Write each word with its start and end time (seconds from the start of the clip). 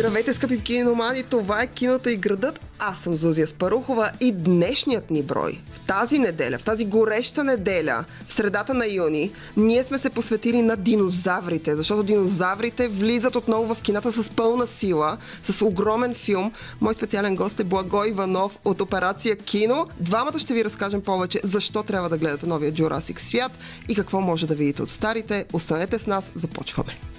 Здравейте, 0.00 0.34
скъпи 0.34 0.62
киномани! 0.62 1.22
Това 1.22 1.62
е 1.62 1.66
киното 1.66 2.08
и 2.08 2.16
градът. 2.16 2.60
Аз 2.78 2.98
съм 2.98 3.16
Зузия 3.16 3.46
Спарухова 3.46 4.10
и 4.20 4.32
днешният 4.32 5.10
ни 5.10 5.22
брой 5.22 5.58
в 5.72 5.86
тази 5.86 6.18
неделя, 6.18 6.58
в 6.58 6.64
тази 6.64 6.84
гореща 6.84 7.44
неделя, 7.44 8.04
в 8.28 8.32
средата 8.32 8.74
на 8.74 8.86
юни, 8.86 9.30
ние 9.56 9.84
сме 9.84 9.98
се 9.98 10.10
посветили 10.10 10.62
на 10.62 10.76
динозаврите, 10.76 11.76
защото 11.76 12.02
динозаврите 12.02 12.88
влизат 12.88 13.36
отново 13.36 13.74
в 13.74 13.82
кината 13.82 14.12
с 14.12 14.28
пълна 14.28 14.66
сила, 14.66 15.16
с 15.42 15.62
огромен 15.62 16.14
филм. 16.14 16.52
Мой 16.80 16.94
специален 16.94 17.36
гост 17.36 17.60
е 17.60 17.64
Благой 17.64 18.08
Иванов 18.08 18.58
от 18.64 18.80
Операция 18.80 19.36
Кино. 19.36 19.86
Двамата 20.00 20.38
ще 20.38 20.54
ви 20.54 20.64
разкажем 20.64 21.02
повече 21.02 21.40
защо 21.44 21.82
трябва 21.82 22.08
да 22.08 22.18
гледате 22.18 22.46
новия 22.46 22.72
Jurassic 22.72 23.20
свят 23.20 23.52
и 23.88 23.94
какво 23.94 24.20
може 24.20 24.46
да 24.46 24.54
видите 24.54 24.82
от 24.82 24.90
старите. 24.90 25.44
Останете 25.52 25.98
с 25.98 26.06
нас, 26.06 26.24
започваме. 26.34 27.09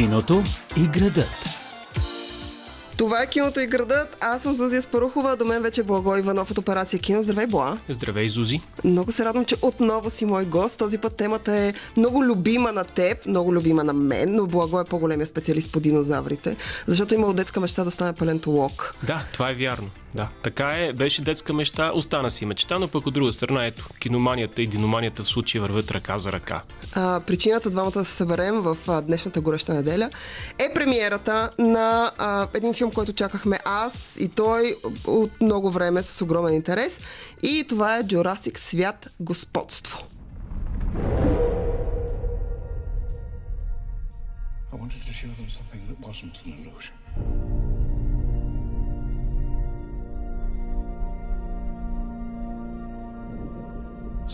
Киното 0.00 0.42
и 0.76 0.86
градът. 0.86 1.59
Това 3.00 3.22
е 3.22 3.26
киното 3.26 3.60
и 3.60 3.66
градът. 3.66 4.16
Аз 4.20 4.42
съм 4.42 4.54
Зузия 4.54 4.82
Спарухова, 4.82 5.36
до 5.36 5.44
мен 5.44 5.62
вече 5.62 5.80
е 5.80 5.84
Благо 5.84 6.16
Иванов 6.16 6.50
от 6.50 6.58
Операция 6.58 7.00
Кино. 7.00 7.22
Здравей, 7.22 7.46
Бла! 7.46 7.78
Здравей, 7.88 8.28
Зузи. 8.28 8.60
Много 8.84 9.12
се 9.12 9.24
радвам, 9.24 9.44
че 9.44 9.56
отново 9.62 10.10
си 10.10 10.24
мой 10.24 10.44
гост. 10.44 10.78
Този 10.78 10.98
път 10.98 11.16
темата 11.16 11.52
е 11.52 11.74
много 11.96 12.24
любима 12.24 12.72
на 12.72 12.84
теб, 12.84 13.26
много 13.26 13.54
любима 13.54 13.84
на 13.84 13.92
мен, 13.92 14.34
но 14.34 14.46
Благо 14.46 14.80
е 14.80 14.84
по-големия 14.84 15.26
специалист 15.26 15.72
по 15.72 15.80
динозаврите, 15.80 16.56
защото 16.86 17.14
има 17.14 17.26
от 17.26 17.36
детска 17.36 17.60
мечта 17.60 17.84
да 17.84 17.90
стане 17.90 18.12
палентолог. 18.12 18.94
Да, 19.02 19.24
това 19.32 19.50
е 19.50 19.54
вярно. 19.54 19.90
Да, 20.14 20.28
така 20.42 20.70
е. 20.76 20.92
Беше 20.92 21.22
детска 21.22 21.52
мечта, 21.52 21.92
остана 21.94 22.30
си 22.30 22.46
мечта, 22.46 22.78
но 22.78 22.88
пък 22.88 23.06
от 23.06 23.14
друга 23.14 23.32
страна, 23.32 23.66
ето, 23.66 23.88
киноманията 23.98 24.62
и 24.62 24.66
диноманията 24.66 25.22
в 25.22 25.28
случая 25.28 25.62
вървят 25.62 25.90
ръка 25.90 26.18
за 26.18 26.32
ръка. 26.32 26.62
А, 26.92 27.20
причината 27.20 27.70
двамата 27.70 27.90
да 27.90 28.04
се 28.04 28.12
съберем 28.12 28.60
в 28.60 28.76
а, 28.88 29.00
днешната 29.00 29.40
гореща 29.40 29.74
неделя 29.74 30.10
е 30.58 30.74
премиерата 30.74 31.50
на 31.58 32.10
а, 32.18 32.46
един 32.54 32.74
филм, 32.74 32.89
който 32.90 33.12
чакахме 33.12 33.58
аз 33.64 34.16
и 34.18 34.28
той 34.28 34.76
от 35.06 35.40
много 35.40 35.70
време 35.70 36.02
с 36.02 36.22
огромен 36.22 36.54
интерес. 36.54 36.98
И 37.42 37.64
това 37.68 37.96
е 37.96 38.04
Jurassic 38.04 38.58
Свят 38.58 39.08
Господство. 39.20 39.98
I 44.72 44.76
wanted 44.76 45.02
to 45.02 45.12
show 45.20 45.32
them 45.40 45.48
something 45.58 45.82
that 45.90 45.98
wasn't 46.08 46.34
an 46.44 46.50
illusion. 46.58 46.94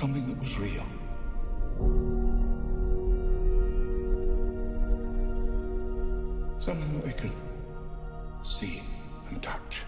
Something 0.03 0.25
that 0.31 0.39
was 0.45 0.53
real. 0.59 0.87
Something 6.59 6.91
that 6.95 7.05
they 7.07 7.17
could 7.21 7.33
see 8.47 8.83
and 9.29 9.43
touch. 9.43 9.83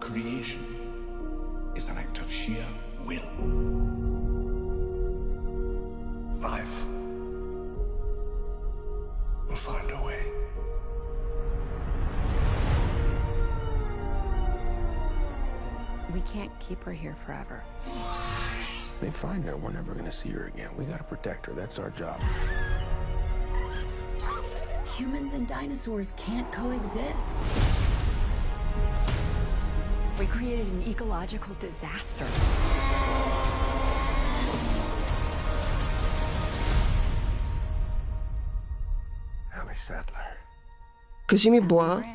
Creation 0.00 1.72
is 1.74 1.88
an 1.88 1.96
act 1.96 2.18
of 2.18 2.30
sheer 2.30 2.66
will. 3.06 3.22
Life 6.40 6.84
will 9.48 9.56
find 9.56 9.90
a 9.90 10.02
way. 10.02 10.26
We 16.12 16.20
can't 16.20 16.52
keep 16.60 16.84
her 16.84 16.92
here 16.92 17.16
forever. 17.24 17.64
They 19.00 19.10
find 19.10 19.44
her, 19.44 19.56
we're 19.56 19.72
never 19.72 19.94
gonna 19.94 20.12
see 20.12 20.30
her 20.30 20.46
again. 20.46 20.70
We 20.76 20.84
gotta 20.84 21.04
protect 21.04 21.46
her. 21.46 21.52
That's 21.52 21.78
our 21.78 21.90
job. 21.90 22.20
Humans 24.96 25.32
and 25.32 25.46
dinosaurs 25.48 26.12
can't 26.16 26.50
coexist. 26.52 27.38
We 30.20 30.26
created 30.26 30.68
an 30.68 30.84
ecological 30.86 31.56
disaster. 31.58 32.24
Così 41.26 41.50
mi 41.50 41.60
buona. 41.60 42.13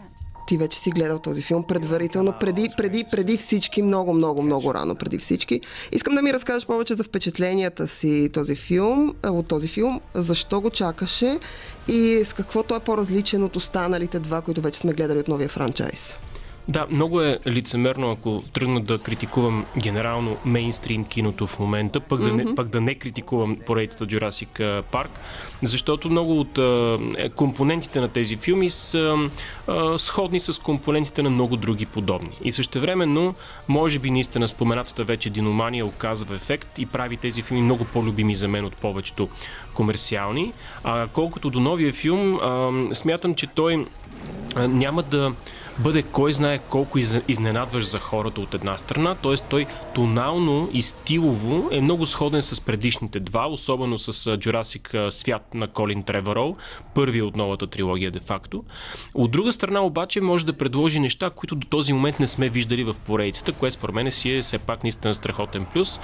Ти 0.50 0.58
вече 0.58 0.80
си 0.80 0.90
гледал 0.90 1.20
този 1.20 1.42
филм 1.42 1.64
предварително, 1.64 2.34
преди, 2.40 2.70
преди, 2.78 3.06
преди 3.12 3.38
всички, 3.38 3.82
много, 3.82 4.14
много, 4.14 4.42
много 4.42 4.74
рано 4.74 4.96
преди 4.96 5.18
всички. 5.18 5.62
Искам 5.92 6.16
да 6.16 6.22
ми 6.22 6.34
разкажеш 6.34 6.66
повече 6.66 6.94
за 6.94 7.04
впечатленията 7.04 7.88
си 7.88 8.30
този 8.34 8.56
филм, 8.56 9.16
от 9.24 9.48
този 9.48 9.68
филм, 9.68 10.02
защо 10.14 10.62
го 10.62 10.70
чакаше 10.70 11.40
и 11.88 12.22
с 12.26 12.34
какво 12.34 12.64
той 12.64 12.78
е 12.78 12.80
по-различен 12.80 13.44
от 13.44 13.56
останалите 13.56 14.20
два, 14.20 14.42
които 14.42 14.62
вече 14.62 14.80
сме 14.80 14.94
гледали 14.94 15.20
от 15.20 15.28
новия 15.28 15.50
франчайз. 15.50 16.16
Да, 16.70 16.88
много 16.90 17.22
е 17.22 17.40
лицемерно, 17.48 18.12
ако 18.12 18.44
тръгна 18.54 18.82
да 18.82 18.98
критикувам 18.98 19.66
генерално 19.78 20.38
мейнстрим 20.46 21.06
киното 21.06 21.48
в 21.48 21.60
момента, 21.60 22.00
пък 22.00 22.22
да, 22.22 22.34
не, 22.34 22.56
пък 22.56 22.68
да 22.68 22.82
не 22.82 22.96
критикувам 22.96 23.58
поредицата 23.66 24.06
Jurassic 24.06 24.84
Park, 24.92 25.10
защото 25.64 26.10
много 26.10 26.40
от 26.40 26.58
а, 26.58 27.00
е, 27.18 27.30
компонентите 27.30 28.00
на 28.00 28.10
тези 28.10 28.36
филми 28.36 28.70
са 28.70 29.30
а, 29.68 29.98
сходни 29.98 30.40
с 30.40 30.62
компонентите 30.62 31.24
на 31.24 31.30
много 31.30 31.58
други 31.58 31.86
подобни. 31.86 32.38
И 32.44 32.52
същевременно, 32.52 33.36
може 33.68 34.00
би 34.00 34.12
наистина 34.12 34.48
споменатата 34.48 35.04
вече 35.04 35.30
диномания 35.30 35.86
оказва 35.86 36.36
ефект 36.36 36.80
и 36.80 36.86
прави 36.86 37.18
тези 37.18 37.42
филми 37.42 37.62
много 37.64 37.86
по-любими 37.86 38.36
за 38.36 38.48
мен 38.48 38.66
от 38.66 38.76
повечето 38.76 39.30
комерциални. 39.74 40.54
А 40.84 41.08
колкото 41.08 41.50
до 41.50 41.60
новия 41.60 41.94
филм, 41.94 42.36
а, 42.36 42.72
смятам, 42.96 43.36
че 43.36 43.48
той 43.48 43.86
а, 44.56 44.68
няма 44.68 45.04
да 45.04 45.32
бъде 45.80 46.04
кой 46.04 46.34
знае 46.34 46.60
колко 46.60 46.98
из- 46.98 47.22
изненадващ 47.28 47.90
за 47.90 48.00
хората 48.00 48.42
от 48.42 48.54
една 48.54 48.78
страна, 48.78 49.16
т.е. 49.16 49.36
той 49.50 49.66
тонално 49.96 50.70
и 50.74 50.82
стилово 50.82 51.70
е 51.72 51.82
много 51.82 52.06
сходен 52.06 52.42
с 52.42 52.62
предишните 52.62 53.20
два, 53.20 53.48
особено 53.48 53.98
с 53.98 54.38
Jurassic 54.38 55.10
свят 55.10 55.54
на 55.54 55.68
Колин 55.68 56.04
Треворол, 56.04 56.56
първи 56.96 57.22
от 57.22 57.36
новата 57.36 57.68
трилогия 57.68 58.12
де-факто. 58.12 58.64
От 59.14 59.32
друга 59.32 59.54
страна 59.54 59.82
обаче 59.82 60.22
може 60.22 60.46
да 60.46 60.54
предложи 60.54 61.00
неща, 61.00 61.30
които 61.30 61.56
до 61.56 61.68
този 61.68 61.94
момент 61.94 62.20
не 62.20 62.28
сме 62.28 62.50
виждали 62.50 62.84
в 62.84 62.96
поредицата, 63.06 63.54
което 63.54 63.74
според 63.74 63.96
мен 63.96 64.12
си 64.12 64.32
е 64.32 64.42
все 64.42 64.58
пак 64.58 64.84
наистина 64.84 65.14
страхотен 65.14 65.66
плюс. 65.66 66.00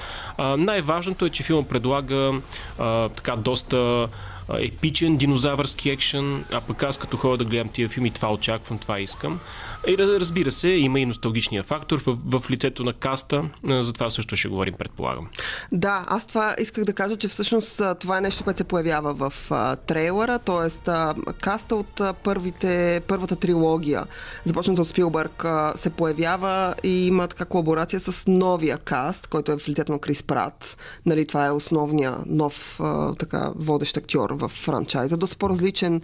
Най-важното 0.58 1.26
е, 1.26 1.30
че 1.30 1.44
филма 1.44 1.68
предлага 1.68 2.32
а, 2.80 3.10
така 3.10 3.36
доста 3.36 4.08
епичен 4.50 5.18
динозавърски 5.18 5.90
екшен, 5.90 6.46
а 6.52 6.62
пък 6.62 6.84
аз 6.84 6.98
като 6.98 7.18
ходя 7.18 7.38
да 7.38 7.46
гледам 7.46 7.70
тия 7.70 7.90
филми, 7.90 8.12
това 8.12 8.34
очаквам, 8.34 8.80
това 8.80 9.00
искам. 9.00 9.40
И 9.88 9.98
раз- 9.98 10.20
разбира 10.20 10.52
се, 10.52 10.70
има 10.70 11.00
и 11.00 11.06
носталгичния 11.06 11.64
фактор 11.64 12.00
в, 12.00 12.18
в 12.26 12.50
лицето 12.50 12.84
на 12.84 12.94
каста, 12.94 13.44
за 13.70 13.94
това 13.94 14.10
също 14.10 14.36
ще 14.36 14.48
говорим, 14.48 14.74
предполагам. 14.78 15.28
Да, 15.72 16.06
аз 16.08 16.28
това 16.28 16.56
исках 16.60 16.84
да 16.84 16.94
кажа, 16.94 17.18
че 17.18 17.28
всъщност 17.28 17.82
това 18.00 18.18
е 18.18 18.22
нещо, 18.22 18.44
което 18.44 18.58
се 18.58 18.64
появява 18.64 19.14
в 19.14 19.34
а, 19.52 19.76
трейлера, 19.76 20.40
т.е. 20.40 20.92
каста 21.34 21.76
от 21.76 22.02
първите, 22.24 23.02
първата 23.08 23.36
трилогия, 23.36 24.06
започната 24.46 24.82
от 24.82 24.88
Спилбърг, 24.88 25.46
а, 25.46 25.74
се 25.76 25.90
появява 25.90 26.76
и 26.84 27.08
има 27.08 27.28
така 27.28 27.46
колаборация 27.46 28.00
с 28.00 28.24
новия 28.28 28.78
каст, 28.78 29.28
който 29.28 29.52
е 29.52 29.58
в 29.58 29.70
лицето 29.70 29.92
на 29.92 30.00
Крис 30.00 30.24
Прат. 30.24 30.78
Нали, 31.06 31.28
това 31.28 31.46
е 31.46 31.52
основния 31.52 32.18
нов 32.26 32.80
а, 32.80 33.16
така, 33.16 33.52
водещ 33.56 33.98
актьор 33.98 34.35
в 34.36 34.48
франчайза. 34.48 35.18
Доста 35.18 35.38
по-различен 35.38 36.02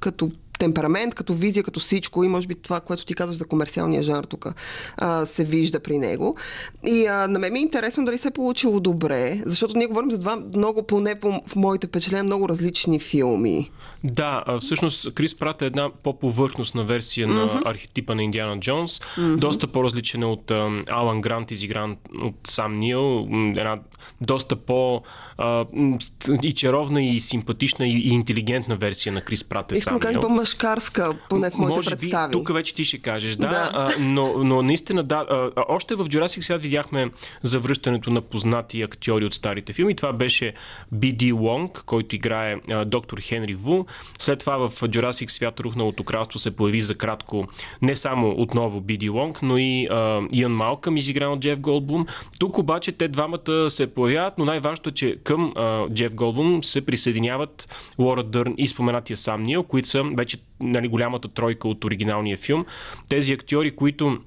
като 0.00 0.30
темперамент, 0.58 1.14
като 1.14 1.34
визия, 1.34 1.62
като 1.62 1.80
всичко 1.80 2.24
и 2.24 2.28
може 2.28 2.46
би 2.46 2.54
това, 2.54 2.80
което 2.80 3.04
ти 3.04 3.14
казваш 3.14 3.36
за 3.36 3.44
комерциалния 3.44 4.02
жанр 4.02 4.24
тук 4.24 4.46
а, 4.96 5.26
се 5.26 5.44
вижда 5.44 5.80
при 5.80 5.98
него. 5.98 6.36
И 6.86 7.06
а, 7.06 7.28
на 7.28 7.38
мен 7.38 7.52
ми 7.52 7.58
е 7.58 7.62
интересно 7.62 8.04
дали 8.04 8.18
се 8.18 8.28
е 8.28 8.30
получило 8.30 8.80
добре, 8.80 9.42
защото 9.44 9.76
ние 9.76 9.86
говорим 9.86 10.10
за 10.10 10.18
два 10.18 10.36
много, 10.54 10.82
поне 10.82 11.20
по, 11.20 11.40
в 11.46 11.56
моите 11.56 11.86
впечатления, 11.86 12.24
много 12.24 12.48
различни 12.48 13.00
филми. 13.00 13.70
Да, 14.04 14.44
всъщност 14.60 15.14
Крис 15.14 15.38
Прат 15.38 15.62
е 15.62 15.66
една 15.66 15.90
по-повърхностна 16.02 16.84
версия 16.84 17.28
на 17.28 17.62
архетипа 17.64 18.14
на 18.14 18.22
Индиана 18.22 18.60
Джонс. 18.60 19.00
Доста 19.18 19.66
по-различен 19.66 20.22
е 20.22 20.26
от 20.26 20.50
а, 20.50 20.82
Алан 20.88 21.20
Грант, 21.20 21.50
изигран 21.50 21.96
от 22.22 22.34
Сам 22.46 22.78
Нил. 22.78 23.28
Една 23.32 23.78
доста 24.20 24.56
по 24.56 25.02
а, 25.38 25.64
и 26.42 26.54
чаровна, 26.54 27.02
и 27.02 27.20
симпатична, 27.20 27.86
и, 27.86 27.90
и 27.90 28.08
интелигентна 28.08 28.76
версия 28.76 29.12
на 29.12 29.20
Крис 29.20 29.44
Прат 29.44 29.72
е 29.72 29.74
Искам 29.74 29.92
Сам 29.92 30.00
кажа 30.00 30.12
Нил. 30.12 30.20
По-мъж, 30.48 30.78
шашкарска, 30.78 31.14
поне 31.28 31.50
в 31.50 31.54
моите 31.54 31.76
Може 31.76 31.90
представи. 31.90 32.30
би, 32.30 32.32
тук 32.32 32.52
вече 32.52 32.74
ти 32.74 32.84
ще 32.84 32.98
кажеш, 32.98 33.36
да, 33.36 33.48
Да. 33.48 33.70
А, 33.72 33.92
но, 33.98 34.44
но 34.44 34.62
наистина, 34.62 35.02
да, 35.02 35.26
а, 35.30 35.50
още 35.68 35.94
в 35.94 36.04
Jurassic 36.04 36.40
свят 36.40 36.62
видяхме 36.62 37.10
завръщането 37.42 38.10
на 38.10 38.20
познати 38.20 38.82
актьори 38.82 39.24
от 39.24 39.34
старите 39.34 39.72
филми. 39.72 39.96
Това 39.96 40.12
беше 40.12 40.54
B.D. 40.94 41.40
Лонг, 41.40 41.82
който 41.86 42.16
играе 42.16 42.56
а, 42.70 42.84
доктор 42.84 43.18
Хенри 43.20 43.54
Ву. 43.54 43.84
След 44.18 44.38
това 44.38 44.68
в 44.68 44.70
Jurassic 44.70 45.28
свят 45.28 45.60
Рухналото 45.60 46.04
кралство 46.04 46.38
се 46.38 46.56
появи 46.56 46.80
за 46.80 46.94
кратко 46.94 47.48
не 47.82 47.96
само 47.96 48.34
отново 48.38 48.80
B.D. 48.80 49.12
Лонг, 49.12 49.42
но 49.42 49.58
и 49.58 49.86
а, 49.90 50.20
Иан 50.32 50.52
Малкъм, 50.52 50.96
изигран 50.96 51.32
от 51.32 51.40
Джеф 51.40 51.60
Голдблум. 51.60 52.06
Тук 52.38 52.58
обаче 52.58 52.92
те 52.92 53.08
двамата 53.08 53.70
се 53.70 53.94
появяват, 53.94 54.38
но 54.38 54.44
най-важното 54.44 54.88
е, 54.88 54.92
че 54.92 55.16
към 55.24 55.52
а, 55.56 55.88
Джеф 55.88 56.14
Голдблум 56.14 56.64
се 56.64 56.86
присъединяват 56.86 57.68
Лора 57.98 58.22
Дърн 58.22 58.54
и 58.58 58.68
споменатия 58.68 59.16
сам 59.16 59.42
Нил, 59.42 59.62
които 59.62 59.88
са 59.88 60.02
вече 60.16 60.37
нали, 60.60 60.88
голямата 60.88 61.28
тройка 61.28 61.68
от 61.68 61.84
оригиналния 61.84 62.36
филм. 62.36 62.64
Тези 63.08 63.32
актьори, 63.32 63.76
които 63.76 64.18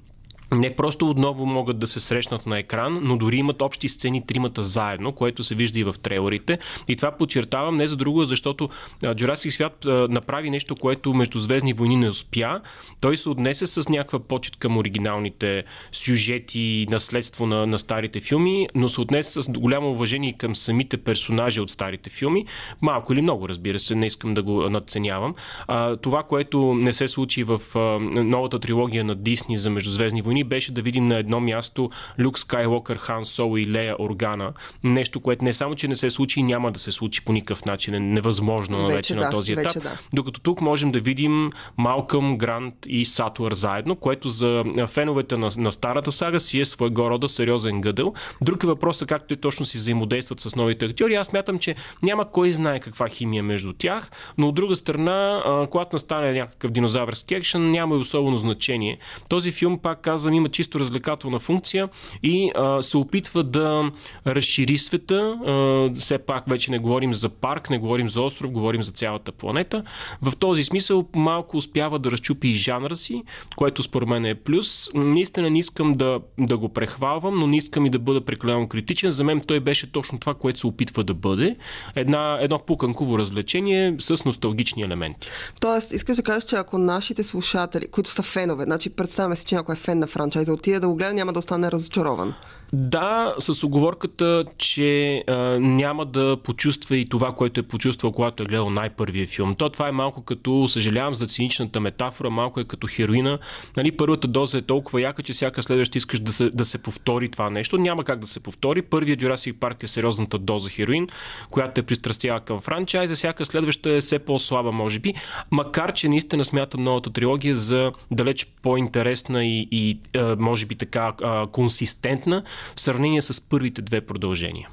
не 0.52 0.76
просто 0.76 1.10
отново 1.10 1.46
могат 1.46 1.78
да 1.78 1.86
се 1.86 2.00
срещнат 2.00 2.46
на 2.46 2.58
екран, 2.58 3.00
но 3.02 3.16
дори 3.16 3.36
имат 3.36 3.62
общи 3.62 3.88
сцени 3.88 4.26
тримата 4.26 4.62
заедно, 4.62 5.12
което 5.12 5.42
се 5.42 5.54
вижда 5.54 5.78
и 5.78 5.84
в 5.84 5.94
трейлерите. 6.02 6.58
И 6.88 6.96
това 6.96 7.10
подчертавам 7.10 7.76
не 7.76 7.88
за 7.88 7.96
друго, 7.96 8.24
защото 8.24 8.68
Jurassic 9.02 9.50
свят 9.50 9.86
направи 10.10 10.50
нещо, 10.50 10.76
което 10.76 11.14
между 11.14 11.38
Звездни 11.38 11.72
войни 11.72 11.96
не 11.96 12.08
успя. 12.08 12.60
Той 13.00 13.16
се 13.16 13.28
отнесе 13.28 13.66
с 13.66 13.88
някаква 13.88 14.18
почет 14.18 14.56
към 14.56 14.76
оригиналните 14.76 15.64
сюжети 15.92 16.60
и 16.60 16.86
наследство 16.90 17.46
на, 17.46 17.66
на 17.66 17.78
старите 17.78 18.20
филми, 18.20 18.68
но 18.74 18.88
се 18.88 19.00
отнесе 19.00 19.42
с 19.42 19.50
голямо 19.50 19.90
уважение 19.90 20.32
към 20.32 20.56
самите 20.56 20.96
персонажи 20.96 21.60
от 21.60 21.70
старите 21.70 22.10
филми. 22.10 22.46
Малко 22.82 23.12
или 23.12 23.22
много, 23.22 23.48
разбира 23.48 23.78
се, 23.78 23.94
не 23.94 24.06
искам 24.06 24.34
да 24.34 24.42
го 24.42 24.70
надценявам. 24.70 25.34
А, 25.66 25.96
това, 25.96 26.22
което 26.22 26.74
не 26.74 26.92
се 26.92 27.08
случи 27.08 27.44
в 27.44 27.60
а, 27.74 27.78
новата 28.22 28.58
трилогия 28.58 29.04
на 29.04 29.14
Дисни 29.14 29.56
за 29.56 29.70
Междузвездни 29.70 30.22
войни, 30.22 30.41
беше 30.44 30.72
да 30.72 30.82
видим 30.82 31.06
на 31.06 31.18
едно 31.18 31.40
място 31.40 31.90
Люк 32.20 32.38
Скайлокър, 32.38 32.96
Хан 32.96 33.24
Соло 33.24 33.56
и 33.56 33.66
Лея 33.66 33.96
Органа. 33.98 34.52
Нещо, 34.84 35.20
което 35.20 35.44
не 35.44 35.52
само, 35.52 35.74
че 35.74 35.88
не 35.88 35.94
се 35.94 36.10
случи 36.10 36.42
няма 36.42 36.72
да 36.72 36.78
се 36.78 36.92
случи 36.92 37.24
по 37.24 37.32
никакъв 37.32 37.64
начин. 37.64 37.94
Е 37.94 38.00
невъзможно 38.00 38.86
вече, 38.86 38.96
Вече 38.96 39.14
да, 39.14 39.24
на 39.24 39.30
този 39.30 39.52
етап. 39.52 39.82
да. 39.82 39.98
Докато 40.12 40.40
тук 40.40 40.60
можем 40.60 40.92
да 40.92 41.00
видим 41.00 41.50
Малкъм, 41.76 42.38
Грант 42.38 42.74
и 42.86 43.04
Сатуър 43.04 43.52
заедно, 43.52 43.96
което 43.96 44.28
за 44.28 44.64
феновете 44.86 45.36
на, 45.36 45.50
на 45.56 45.72
старата 45.72 46.12
сага 46.12 46.40
си 46.40 46.60
е 46.60 46.64
своего 46.64 47.10
рода 47.10 47.28
сериозен 47.28 47.80
гъдъл. 47.80 48.14
Друг 48.40 48.64
е 48.64 48.66
въпросът 48.66 49.08
как 49.08 49.28
те 49.28 49.36
точно 49.36 49.66
си 49.66 49.76
взаимодействат 49.76 50.40
с 50.40 50.56
новите 50.56 50.84
актьори. 50.84 51.14
Аз 51.14 51.32
мятам, 51.32 51.58
че 51.58 51.74
няма 52.02 52.30
кой 52.30 52.52
знае 52.52 52.80
каква 52.80 53.08
химия 53.08 53.42
между 53.42 53.72
тях, 53.72 54.10
но 54.38 54.48
от 54.48 54.54
друга 54.54 54.76
страна, 54.76 55.42
когато 55.70 55.96
настане 55.96 56.32
някакъв 56.32 56.70
динозавърски 56.70 57.34
екшен, 57.34 57.70
няма 57.70 57.94
и 57.94 57.98
особено 57.98 58.38
значение. 58.38 58.98
Този 59.28 59.52
филм, 59.52 59.78
пак 59.78 60.00
казвам, 60.00 60.31
има 60.36 60.48
чисто 60.48 60.80
развлекателна 60.80 61.38
функция 61.38 61.88
и 62.22 62.50
а, 62.54 62.82
се 62.82 62.96
опитва 62.96 63.44
да 63.44 63.90
разшири 64.26 64.78
света. 64.78 65.38
А, 65.46 66.00
все 66.00 66.18
пак 66.18 66.44
вече 66.48 66.70
не 66.70 66.78
говорим 66.78 67.14
за 67.14 67.28
парк, 67.28 67.70
не 67.70 67.78
говорим 67.78 68.08
за 68.08 68.20
остров, 68.22 68.50
говорим 68.50 68.82
за 68.82 68.92
цялата 68.92 69.32
планета. 69.32 69.84
В 70.22 70.36
този 70.36 70.64
смисъл 70.64 71.08
малко 71.14 71.56
успява 71.56 71.98
да 71.98 72.10
разчупи 72.10 72.48
и 72.48 72.56
жанра 72.56 72.96
си, 72.96 73.22
което 73.56 73.82
според 73.82 74.08
мен 74.08 74.24
е 74.24 74.34
плюс. 74.34 74.90
Наистина 74.94 75.50
не 75.50 75.58
искам 75.58 75.92
да, 75.92 76.20
да 76.38 76.58
го 76.58 76.68
прехвалвам, 76.68 77.38
но 77.38 77.46
не 77.46 77.56
искам 77.56 77.86
и 77.86 77.90
да 77.90 77.98
бъда 77.98 78.20
прекалено 78.20 78.68
критичен. 78.68 79.10
За 79.10 79.24
мен 79.24 79.40
той 79.40 79.60
беше 79.60 79.92
точно 79.92 80.18
това, 80.18 80.34
което 80.34 80.58
се 80.58 80.66
опитва 80.66 81.04
да 81.04 81.14
бъде. 81.14 81.56
Една, 81.96 82.38
едно 82.40 82.58
пуканково 82.58 83.18
развлечение 83.18 83.96
с 83.98 84.24
носталгични 84.24 84.82
елементи. 84.82 85.28
Тоест, 85.60 85.92
искаш 85.92 86.16
да 86.16 86.22
кажеш, 86.22 86.48
че 86.48 86.56
ако 86.56 86.78
нашите 86.78 87.24
слушатели, 87.24 87.88
които 87.88 88.10
са 88.10 88.22
фенове, 88.22 88.64
значи 88.64 88.90
представяме 88.90 89.36
си, 89.36 89.44
че 89.44 89.54
някой 89.54 89.72
е 89.72 89.78
фен 89.78 89.98
на 89.98 90.06
франчайза, 90.12 90.52
отиде 90.52 90.80
да 90.80 90.88
го 90.88 90.94
гледа, 90.94 91.14
няма 91.14 91.32
да 91.32 91.38
остане 91.38 91.70
разочарован. 91.70 92.34
Да, 92.74 93.34
с 93.38 93.64
оговорката, 93.64 94.44
че 94.58 95.24
а, 95.26 95.34
няма 95.60 96.06
да 96.06 96.36
почувства 96.36 96.96
и 96.96 97.08
това, 97.08 97.32
което 97.32 97.60
е 97.60 97.62
почувствал, 97.62 98.12
когато 98.12 98.42
е 98.42 98.46
гледал 98.46 98.70
най-първия 98.70 99.26
филм. 99.26 99.54
То 99.54 99.68
това 99.68 99.88
е 99.88 99.92
малко 99.92 100.22
като, 100.22 100.68
съжалявам 100.68 101.14
за 101.14 101.26
циничната 101.26 101.80
метафора, 101.80 102.30
малко 102.30 102.60
е 102.60 102.64
като 102.64 102.86
хероина. 102.90 103.38
Нали, 103.76 103.96
първата 103.96 104.28
доза 104.28 104.58
е 104.58 104.62
толкова 104.62 105.00
яка, 105.00 105.22
че 105.22 105.32
всяка 105.32 105.62
следваща 105.62 105.98
искаш 105.98 106.20
да 106.20 106.32
се, 106.32 106.50
да 106.50 106.64
се 106.64 106.82
повтори 106.82 107.28
това 107.28 107.50
нещо. 107.50 107.78
Няма 107.78 108.04
как 108.04 108.18
да 108.18 108.26
се 108.26 108.40
повтори. 108.40 108.82
Първият 108.82 109.20
Jurassic 109.20 109.54
Park 109.54 109.84
е 109.84 109.86
сериозната 109.86 110.38
доза 110.38 110.70
хероин, 110.70 111.08
която 111.50 111.74
те 111.74 111.82
пристрастява 111.82 112.40
към 112.40 112.60
франчайза. 112.60 113.14
Всяка 113.14 113.44
следваща 113.44 113.90
е 113.90 114.00
все 114.00 114.18
по-слаба, 114.18 114.72
може 114.72 114.98
би. 114.98 115.14
Макар, 115.50 115.92
че 115.92 116.08
наистина 116.08 116.44
смятам 116.44 116.84
новата 116.84 117.12
трилогия 117.12 117.56
за 117.56 117.92
далеч 118.10 118.46
по-интересна 118.62 119.44
и, 119.44 119.68
и 119.70 119.98
а, 120.16 120.36
може 120.38 120.66
би 120.66 120.74
така 120.74 121.12
а, 121.22 121.46
консистентна 121.46 122.42
в 122.76 122.80
сравнение 122.80 123.22
с 123.22 123.40
първите 123.40 123.82
две 123.82 124.00
продължения. 124.00 124.68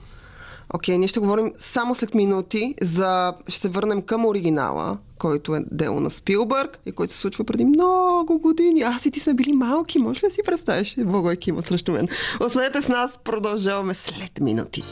Окей, 0.74 0.98
ние 0.98 1.08
ще 1.08 1.20
говорим 1.20 1.54
само 1.60 1.96
след 1.96 2.14
минути 2.14 2.76
за... 2.82 3.34
Ще 3.48 3.60
се 3.60 3.70
върнем 3.70 4.02
към 4.02 4.26
оригинала, 4.26 4.98
който 5.18 5.56
е 5.56 5.64
дело 5.72 6.00
на 6.00 6.10
Спилбърг 6.10 6.80
и 6.86 6.92
който 6.92 7.14
се 7.14 7.20
случва 7.20 7.44
преди 7.44 7.66
много 7.66 8.40
години. 8.40 8.82
Аз 8.82 9.06
и 9.06 9.12
ти 9.12 9.20
сме 9.20 9.34
били 9.34 9.54
малки, 9.54 10.00
може 10.00 10.18
ли 10.18 10.28
да 10.30 10.34
си 10.34 10.42
представиш? 10.46 10.96
Благой 10.98 11.36
кима 11.36 11.62
срещу 11.62 11.92
мен. 11.92 12.08
Останете 12.40 12.82
с 12.82 12.88
нас, 12.88 13.18
продължаваме 13.24 13.94
след 13.94 14.40
минути. 14.40 14.84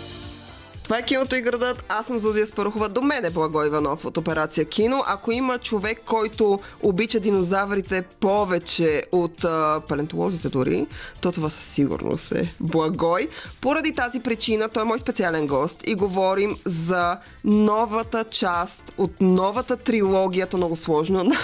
Това 0.87 0.99
е 0.99 1.05
киното 1.05 1.35
и 1.35 1.41
градът. 1.41 1.83
Аз 1.89 2.05
съм 2.07 2.19
Зузия 2.19 2.47
Спарухова. 2.47 2.89
До 2.89 3.01
мен 3.01 3.25
е 3.25 3.29
Благо 3.29 3.63
Иванов 3.63 4.05
от 4.05 4.17
Операция 4.17 4.65
Кино. 4.65 5.03
Ако 5.07 5.31
има 5.31 5.57
човек, 5.57 6.01
който 6.05 6.59
обича 6.83 7.19
динозаврите 7.19 8.01
повече 8.01 9.03
от 9.11 9.43
а, 9.43 9.81
палентолозите 9.87 10.49
дори, 10.49 10.87
то 11.21 11.31
това 11.31 11.49
със 11.49 11.63
сигурност 11.63 12.31
е 12.31 12.53
Благой. 12.59 13.29
Поради 13.61 13.95
тази 13.95 14.19
причина 14.19 14.69
той 14.69 14.83
е 14.83 14.85
мой 14.85 14.99
специален 14.99 15.47
гост 15.47 15.83
и 15.87 15.95
говорим 15.95 16.57
за 16.65 17.17
новата 17.43 18.23
част 18.23 18.93
от 18.97 19.21
новата 19.21 19.77
трилогия, 19.77 20.47
то 20.47 20.57
много 20.57 20.75
сложно, 20.75 21.23
на, 21.23 21.37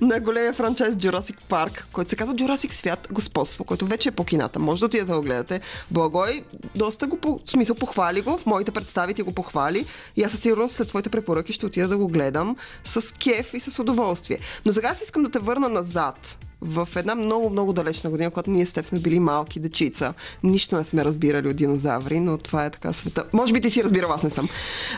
на 0.00 0.20
големия 0.20 0.52
франчайз 0.52 0.94
Jurassic 0.94 1.36
Park, 1.48 1.82
който 1.92 2.10
се 2.10 2.16
казва 2.16 2.34
Jurassic 2.34 2.72
свят 2.72 3.08
господство, 3.10 3.64
който 3.64 3.86
вече 3.86 4.08
е 4.08 4.12
по 4.12 4.24
кината. 4.24 4.58
Може 4.58 4.80
да 4.80 4.86
отидете 4.86 5.10
да 5.10 5.16
го 5.16 5.22
гледате. 5.22 5.60
Благой 5.90 6.44
доста 6.74 7.06
го, 7.06 7.16
по, 7.16 7.40
смисъл 7.44 7.76
похвали 7.76 8.20
го, 8.20 8.38
в 8.38 8.46
моите 8.46 8.70
представи 8.82 9.14
ти 9.14 9.22
го 9.22 9.32
похвали 9.32 9.86
и 10.16 10.22
аз 10.22 10.30
със 10.32 10.40
сигурност 10.40 10.74
след 10.74 10.88
твоите 10.88 11.10
препоръки 11.10 11.52
ще 11.52 11.66
отида 11.66 11.88
да 11.88 11.96
го 11.96 12.08
гледам 12.08 12.56
с 12.84 13.14
кеф 13.14 13.54
и 13.54 13.60
с 13.60 13.78
удоволствие. 13.78 14.38
Но 14.66 14.72
сега 14.72 14.88
аз 14.88 15.02
искам 15.02 15.22
да 15.22 15.30
те 15.30 15.38
върна 15.38 15.68
назад 15.68 16.38
в 16.60 16.88
една 16.96 17.14
много, 17.14 17.50
много 17.50 17.72
далечна 17.72 18.10
година, 18.10 18.30
когато 18.30 18.50
ние 18.50 18.66
с 18.66 18.72
теб 18.72 18.86
сме 18.86 18.98
били 18.98 19.20
малки 19.20 19.60
дечица. 19.60 20.14
Нищо 20.42 20.76
не 20.76 20.84
сме 20.84 21.04
разбирали 21.04 21.48
от 21.48 21.56
динозаври, 21.56 22.20
но 22.20 22.38
това 22.38 22.64
е 22.64 22.70
така 22.70 22.92
света. 22.92 23.24
Може 23.32 23.52
би 23.52 23.60
ти 23.60 23.70
си 23.70 23.84
разбирал, 23.84 24.12
аз 24.12 24.22
не 24.22 24.30
съм. 24.30 24.48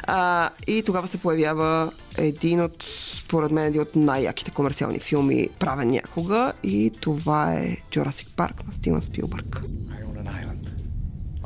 А, 0.02 0.50
и 0.66 0.82
тогава 0.86 1.08
се 1.08 1.18
появява 1.18 1.92
един 2.18 2.60
от, 2.60 2.82
според 2.82 3.50
мен, 3.50 3.66
един 3.66 3.82
от 3.82 3.96
най-яките 3.96 4.50
комерциални 4.50 5.00
филми, 5.00 5.48
правен 5.58 5.90
някога. 5.90 6.52
И 6.62 6.92
това 7.00 7.52
е 7.52 7.76
Jurassic 7.92 8.26
Park 8.36 8.66
на 8.66 8.72
Стивен 8.72 9.02
Спилбърг. 9.02 9.62
I 9.90 10.02
own 10.08 10.16
an 10.22 10.28
island 10.40 10.64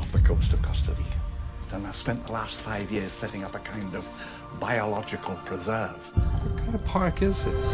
off 0.01 0.13
the 0.13 0.23
coast 0.29 0.53
of 0.53 0.61
Costa 0.67 0.91
Rica. 0.99 1.18
And 1.71 1.87
I've 1.87 1.97
spent 1.97 2.25
the 2.25 2.33
last 2.33 2.57
five 2.57 2.91
years 2.91 3.13
setting 3.13 3.45
up 3.45 3.55
a 3.55 3.59
kind 3.59 3.95
of 3.95 4.07
biological 4.59 5.35
preserve. 5.45 5.97
What 6.17 6.57
kind 6.59 6.75
of 6.75 6.85
park 6.85 7.23
is 7.23 7.45
this? 7.45 7.73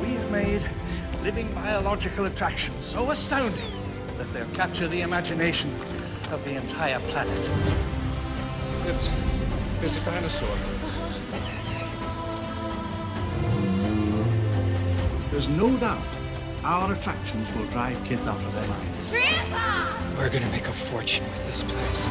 We've 0.00 0.30
made 0.30 0.68
living 1.22 1.54
biological 1.54 2.26
attractions 2.26 2.84
so 2.84 3.12
astounding 3.12 3.72
that 4.18 4.32
they'll 4.32 4.54
capture 4.54 4.88
the 4.88 5.02
imagination 5.02 5.72
of 6.32 6.44
the 6.44 6.56
entire 6.56 6.98
planet. 6.98 7.50
It's, 8.86 9.08
it's 9.82 10.00
a 10.00 10.04
dinosaur. 10.04 10.56
There's 15.30 15.48
no 15.48 15.76
doubt 15.76 16.04
our 16.64 16.92
attractions 16.92 17.52
will 17.54 17.66
drive 17.66 18.02
kids 18.04 18.26
out 18.26 18.36
of 18.36 18.54
their 18.54 18.68
minds. 18.68 19.10
Grandpa! 19.10 20.16
We're 20.16 20.30
gonna 20.30 20.50
make 20.50 20.68
a 20.68 20.72
fortune 20.72 21.28
with 21.28 21.46
this 21.46 21.62
place. 21.64 22.08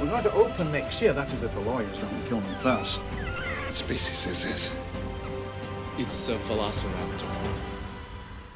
We're 0.00 0.08
going 0.08 0.22
to 0.24 0.32
open 0.32 0.72
next 0.72 1.00
year, 1.02 1.12
that 1.12 1.32
is 1.32 1.42
if 1.44 1.52
the 1.54 1.60
lawyers 1.60 1.98
don't 1.98 2.26
kill 2.26 2.40
me 2.40 2.54
first. 2.60 3.00
What 3.00 3.74
species 3.74 4.26
is 4.26 4.44
this? 4.44 4.74
It's 5.98 6.28
a 6.28 6.36
velociraptor. 6.36 7.59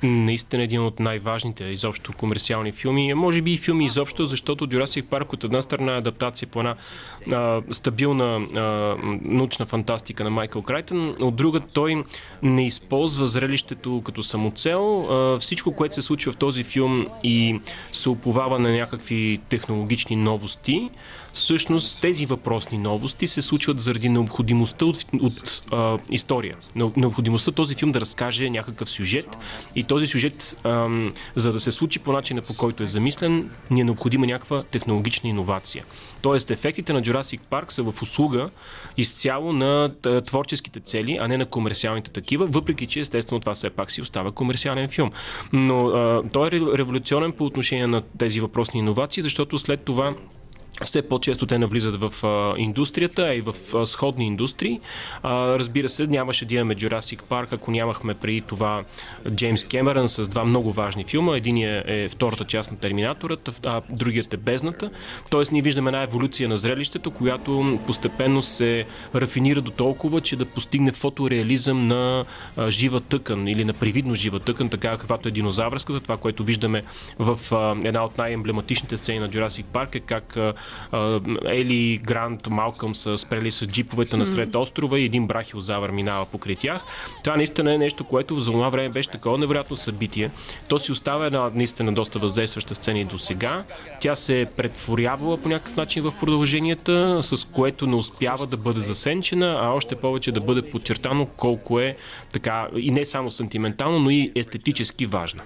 Наистина 0.04 0.62
един 0.62 0.82
от 0.82 1.00
най-важните 1.00 1.64
изобщо 1.64 2.12
комерциални 2.12 2.73
филми, 2.73 3.11
а 3.11 3.16
може 3.16 3.42
би 3.42 3.52
и 3.52 3.56
филми 3.56 3.84
изобщо, 3.84 4.26
защото 4.26 4.66
Jurassic 4.66 5.02
Парк 5.02 5.32
от 5.32 5.44
една 5.44 5.62
страна 5.62 5.94
е 5.94 5.99
адаптация 5.99 6.49
по 6.49 6.58
една 6.58 6.75
а, 7.32 7.62
стабилна 7.70 8.37
а, 8.37 8.61
научна 9.23 9.66
фантастика 9.66 10.25
на 10.25 10.30
Майкъл 10.30 10.62
Крайтън, 10.62 11.16
от 11.20 11.37
друга 11.37 11.61
той 11.61 12.04
не 12.42 12.66
използва 12.66 13.26
зрелището 13.26 14.02
като 14.04 14.23
самоцел. 14.23 15.06
А, 15.11 15.38
всичко, 15.38 15.76
което 15.76 15.94
се 15.94 16.02
случва 16.02 16.32
в 16.32 16.37
този 16.37 16.64
филм 16.64 17.06
и 17.23 17.61
се 17.92 18.08
оповава 18.08 18.58
на 18.58 18.73
някакви 18.73 19.40
технологични 19.49 20.16
новости, 20.16 20.90
всъщност 21.35 22.00
тези 22.00 22.26
въпросни 22.26 22.79
новости 22.79 23.26
се 23.26 23.43
случват 23.43 23.81
заради 23.81 24.09
необходимостта 24.09 24.85
от, 24.85 25.05
от 25.21 25.62
а, 25.73 25.99
история. 26.11 26.57
Необходимостта 26.97 27.53
този 27.53 27.75
филм 27.75 27.93
да 27.93 28.00
разкаже 28.00 28.50
някакъв 28.50 28.91
сюжет 28.91 29.37
и 29.76 29.85
този 29.85 30.07
сюжет, 30.07 30.61
а, 30.64 30.88
за 31.37 31.53
да 31.53 31.61
се 31.61 31.73
случи 31.73 31.99
по 31.99 32.12
начина 32.12 32.43
по 32.43 32.57
който 32.57 32.83
е 32.83 32.87
замислен, 32.87 33.50
ни 33.71 33.81
е 33.81 33.85
необходима 33.85 34.26
някаква 34.26 34.62
технологична 34.62 35.29
иновация. 35.29 35.85
Тоест, 36.23 36.50
ефектите 36.50 36.93
на 36.93 37.03
Jurassic 37.03 37.41
Park 37.50 37.73
са 37.73 37.83
в 37.83 38.03
услуга 38.03 38.49
изцяло 38.97 39.53
на 39.53 39.91
творческите 40.26 40.81
цели, 40.81 41.19
а 41.21 41.29
не 41.29 41.37
на 41.37 41.47
комерциалните 41.47 42.11
такива, 42.11 42.47
въпреки 42.47 42.87
че 42.87 43.00
естествено 43.00 43.41
това 43.41 43.55
все 43.55 43.71
пак 43.71 43.91
си 43.91 44.03
остава 44.03 44.33
комерциален 44.33 44.88
филм. 44.88 45.11
Но 45.53 45.87
а, 45.87 46.23
той 46.33 46.49
е 46.49 46.50
революционен 46.50 47.33
по 47.33 47.45
отношение 47.45 47.87
на 47.87 48.03
тези 48.19 48.41
въпросни 48.41 48.81
иновации, 48.81 49.23
защото 49.23 49.59
след 49.59 49.85
това 49.85 50.14
все 50.83 51.09
по-често 51.09 51.47
те 51.47 51.59
навлизат 51.59 51.97
в 51.97 52.26
а, 52.26 52.54
индустрията, 52.59 53.35
и 53.35 53.40
в 53.40 53.54
а, 53.75 53.87
сходни 53.87 54.26
индустрии. 54.26 54.78
А, 55.23 55.59
разбира 55.59 55.88
се, 55.88 56.07
нямаше 56.07 56.45
да 56.45 56.54
имаме 56.54 56.75
Jurassic 56.75 57.23
Park, 57.23 57.52
ако 57.52 57.71
нямахме 57.71 58.14
преди 58.14 58.40
това 58.40 58.85
Джеймс 59.31 59.64
Кемерън 59.64 60.09
с 60.09 60.28
два 60.28 60.45
много 60.45 60.73
важни 60.73 61.04
филма. 61.04 61.37
Единият 61.37 61.85
е 61.88 62.09
втората 62.09 62.45
част 62.45 62.71
на 62.71 62.78
Терминаторът, 62.78 63.61
а 63.66 63.83
другият 63.90 64.35
е 64.35 64.37
Бездната. 64.37 64.90
Тоест 65.31 65.52
ние 65.52 65.62
виждаме 65.62 65.88
една 65.88 66.02
еволюция 66.02 66.49
на 66.49 66.57
зрелището, 66.57 67.11
която 67.11 67.81
постепенно 67.87 68.43
се 68.43 68.87
рафинира 69.14 69.61
до 69.61 69.71
толкова, 69.71 70.21
че 70.21 70.37
да 70.37 70.45
постигне 70.45 70.93
фотореализъм 70.93 71.87
на 71.88 72.25
а, 72.57 72.71
жива 72.71 73.00
тъкан 73.00 73.49
или 73.49 73.64
на 73.64 73.73
привидно 73.73 74.14
жива 74.14 74.40
тъкан, 74.40 74.69
така 74.69 74.90
каквато 74.90 75.28
е 75.28 75.33
динозавърската. 75.33 76.00
Това, 76.00 76.16
което 76.16 76.45
виждаме 76.45 76.83
в 77.19 77.54
а, 77.54 77.76
една 77.85 78.04
от 78.04 78.19
най-емблематичните 78.19 78.97
сцени 78.97 79.19
на 79.19 79.28
Jurassic 79.28 79.64
Park 79.64 79.95
е 79.95 80.00
как 80.00 80.37
а, 80.37 80.54
Ели, 81.47 82.00
Грант, 82.04 82.47
Малкъм 82.50 82.95
са 82.95 83.19
спрели 83.19 83.52
с 83.52 83.66
джиповете 83.66 84.16
на 84.16 84.26
сред 84.26 84.54
острова 84.54 84.99
и 84.99 85.04
един 85.04 85.26
брахиозавър 85.26 85.90
минава 85.90 86.26
покрай 86.26 86.57
тях. 86.57 86.83
Това 87.25 87.37
наистина 87.37 87.75
е 87.75 87.78
нещо, 87.78 88.04
което 88.04 88.40
за 88.40 88.52
това 88.52 88.69
време 88.69 88.88
беше 88.88 89.11
такова 89.11 89.38
невероятно 89.38 89.76
събитие. 89.76 90.31
То 90.69 90.78
си 90.78 90.93
остава 90.93 91.26
една 91.26 91.50
наистина 91.54 91.93
доста 91.93 92.19
въздействаща 92.19 92.75
сцена 92.75 92.99
и 92.99 93.04
до 93.04 93.19
сега. 93.19 93.64
Тя 94.00 94.14
се 94.14 94.40
е 94.40 94.47
претворявала 94.47 95.37
по 95.37 95.49
някакъв 95.49 95.76
начин 95.76 96.02
в 96.02 96.12
продълженията, 96.21 97.19
с 97.23 97.45
което 97.45 97.87
не 97.87 97.97
успява 97.97 98.47
да 98.47 98.57
бъде 98.57 98.81
засенчена, 98.81 99.59
а 99.62 99.69
още 99.69 99.95
повече 99.95 100.33
да 100.33 100.40
бъде 100.40 100.62
подчертано 100.62 101.26
колко 101.26 101.81
е 101.81 101.97
така 102.33 102.69
и 102.76 102.90
не 102.90 103.04
само 103.04 103.31
сантиментално, 103.31 103.99
но 103.99 104.11
и 104.11 104.33
естетически 104.35 105.07
важна. 105.07 105.43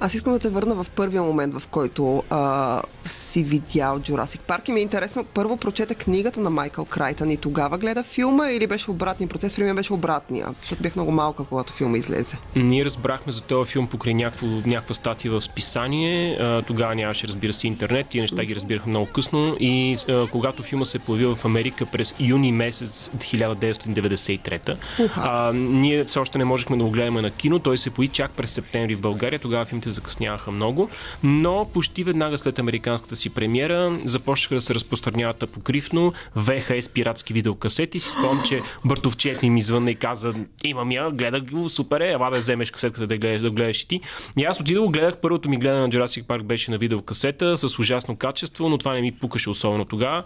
Аз 0.00 0.14
искам 0.14 0.32
да 0.32 0.38
те 0.38 0.48
върна 0.48 0.74
в 0.74 0.86
първия 0.90 1.22
момент, 1.22 1.54
в 1.54 1.68
който 1.68 2.22
а, 2.30 2.82
си 3.04 3.44
видял 3.44 4.00
Jurassic 4.00 4.40
Парк 4.40 4.68
и 4.68 4.72
ми 4.72 4.80
е 4.80 4.82
интересно, 4.82 5.24
първо 5.24 5.56
прочета 5.56 5.94
книгата 5.94 6.40
на 6.40 6.50
Майкъл 6.50 6.84
Крайтън 6.84 7.30
и 7.30 7.36
тогава 7.36 7.78
гледа 7.78 8.02
филма 8.02 8.50
или 8.50 8.66
беше 8.66 8.90
обратния 8.90 9.28
процес? 9.28 9.54
При 9.54 9.64
мен 9.64 9.76
беше 9.76 9.92
обратния, 9.92 10.48
защото 10.60 10.82
бях 10.82 10.96
много 10.96 11.12
малка, 11.12 11.44
когато 11.44 11.72
филма 11.72 11.98
излезе. 11.98 12.38
Ние 12.56 12.84
разбрахме 12.84 13.32
за 13.32 13.42
този 13.42 13.70
филм 13.70 13.86
покрай 13.86 14.14
някакво, 14.14 14.46
някаква 14.46 14.94
статия 14.94 15.32
в 15.32 15.40
списание. 15.40 16.38
Тогава 16.66 16.94
нямаше, 16.94 17.28
разбира 17.28 17.52
се, 17.52 17.66
интернет. 17.66 18.08
Тия 18.08 18.22
неща 18.22 18.44
ги 18.44 18.54
разбирахме 18.54 18.90
много 18.90 19.06
късно. 19.06 19.56
И 19.60 19.96
а, 20.08 20.26
когато 20.26 20.62
филма 20.62 20.84
се 20.84 20.98
появи 20.98 21.34
в 21.34 21.44
Америка 21.44 21.86
през 21.86 22.14
юни 22.20 22.52
месец 22.52 23.10
1993, 23.18 24.76
а, 25.16 25.52
ние 25.52 26.04
все 26.04 26.18
още 26.18 26.38
не 26.38 26.44
можехме 26.44 26.76
да 26.76 26.84
го 26.84 26.90
гледаме 26.90 27.22
на 27.22 27.30
кино. 27.30 27.58
Той 27.58 27.78
се 27.78 27.90
появи 27.90 28.12
чак 28.12 28.30
през 28.30 28.50
септември 28.50 28.94
в 28.94 29.00
България. 29.00 29.38
Тогава 29.38 29.64
филмите 29.64 29.89
закъсняваха 29.92 30.50
много. 30.50 30.90
Но 31.22 31.70
почти 31.74 32.04
веднага 32.04 32.38
след 32.38 32.58
американската 32.58 33.16
си 33.16 33.30
премиера 33.30 33.98
започнаха 34.04 34.54
да 34.54 34.60
се 34.60 34.74
разпространяват 34.74 35.50
покривно 35.52 36.12
ВХС 36.36 36.88
пиратски 36.88 37.32
видеокасети. 37.32 38.00
Си 38.00 38.10
спомням, 38.10 38.44
че 38.44 38.60
Бъртовчет 38.84 39.42
ми 39.42 39.50
ми 39.50 39.62
звънна 39.62 39.90
и 39.90 39.94
каза, 39.94 40.34
имам 40.64 40.92
я, 40.92 41.10
гледах 41.10 41.42
го, 41.42 41.68
супер 41.68 42.00
е, 42.00 42.12
ела 42.12 42.30
да 42.30 42.38
вземеш 42.38 42.70
касетката 42.70 43.06
да 43.06 43.18
гледаш, 43.18 43.42
да 43.42 43.50
гледаш 43.50 43.82
и 43.82 43.88
ти. 43.88 44.00
И 44.38 44.44
аз 44.44 44.60
отидох, 44.60 44.90
гледах, 44.90 45.16
първото 45.16 45.48
ми 45.48 45.56
гледане 45.56 45.80
на 45.80 45.88
Jurassic 45.88 46.24
Park 46.24 46.42
беше 46.42 46.70
на 46.70 46.78
видеокасета 46.78 47.56
с 47.56 47.78
ужасно 47.78 48.16
качество, 48.16 48.68
но 48.68 48.78
това 48.78 48.94
не 48.94 49.00
ми 49.00 49.12
пукаше 49.12 49.50
особено 49.50 49.84
тогава. 49.84 50.22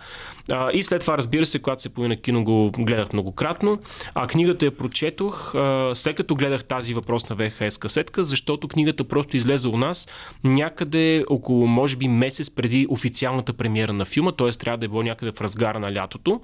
И 0.72 0.84
след 0.84 1.00
това, 1.00 1.18
разбира 1.18 1.46
се, 1.46 1.58
когато 1.58 1.82
се 1.82 1.88
появи 1.88 2.08
на 2.08 2.16
кино, 2.16 2.44
го 2.44 2.70
гледах 2.70 3.12
многократно. 3.12 3.78
А 4.14 4.26
книгата 4.26 4.64
я 4.64 4.76
прочетох 4.76 5.54
след 5.94 6.16
като 6.16 6.34
гледах 6.34 6.64
тази 6.64 6.94
въпрос 6.94 7.28
на 7.28 7.36
ВХС 7.36 7.78
касетка, 7.78 8.24
защото 8.24 8.68
книгата 8.68 9.04
просто 9.04 9.36
излезе 9.36 9.53
у 9.68 9.76
нас 9.76 10.08
някъде 10.44 11.24
около, 11.30 11.66
може 11.66 11.96
би, 11.96 12.08
месец 12.08 12.50
преди 12.50 12.86
официалната 12.90 13.52
премиера 13.52 13.92
на 13.92 14.04
филма, 14.04 14.32
т.е. 14.32 14.50
трябва 14.50 14.78
да 14.78 14.84
е 14.84 14.88
било 14.88 15.02
някъде 15.02 15.32
в 15.32 15.40
разгара 15.40 15.80
на 15.80 15.94
лятото. 15.94 16.40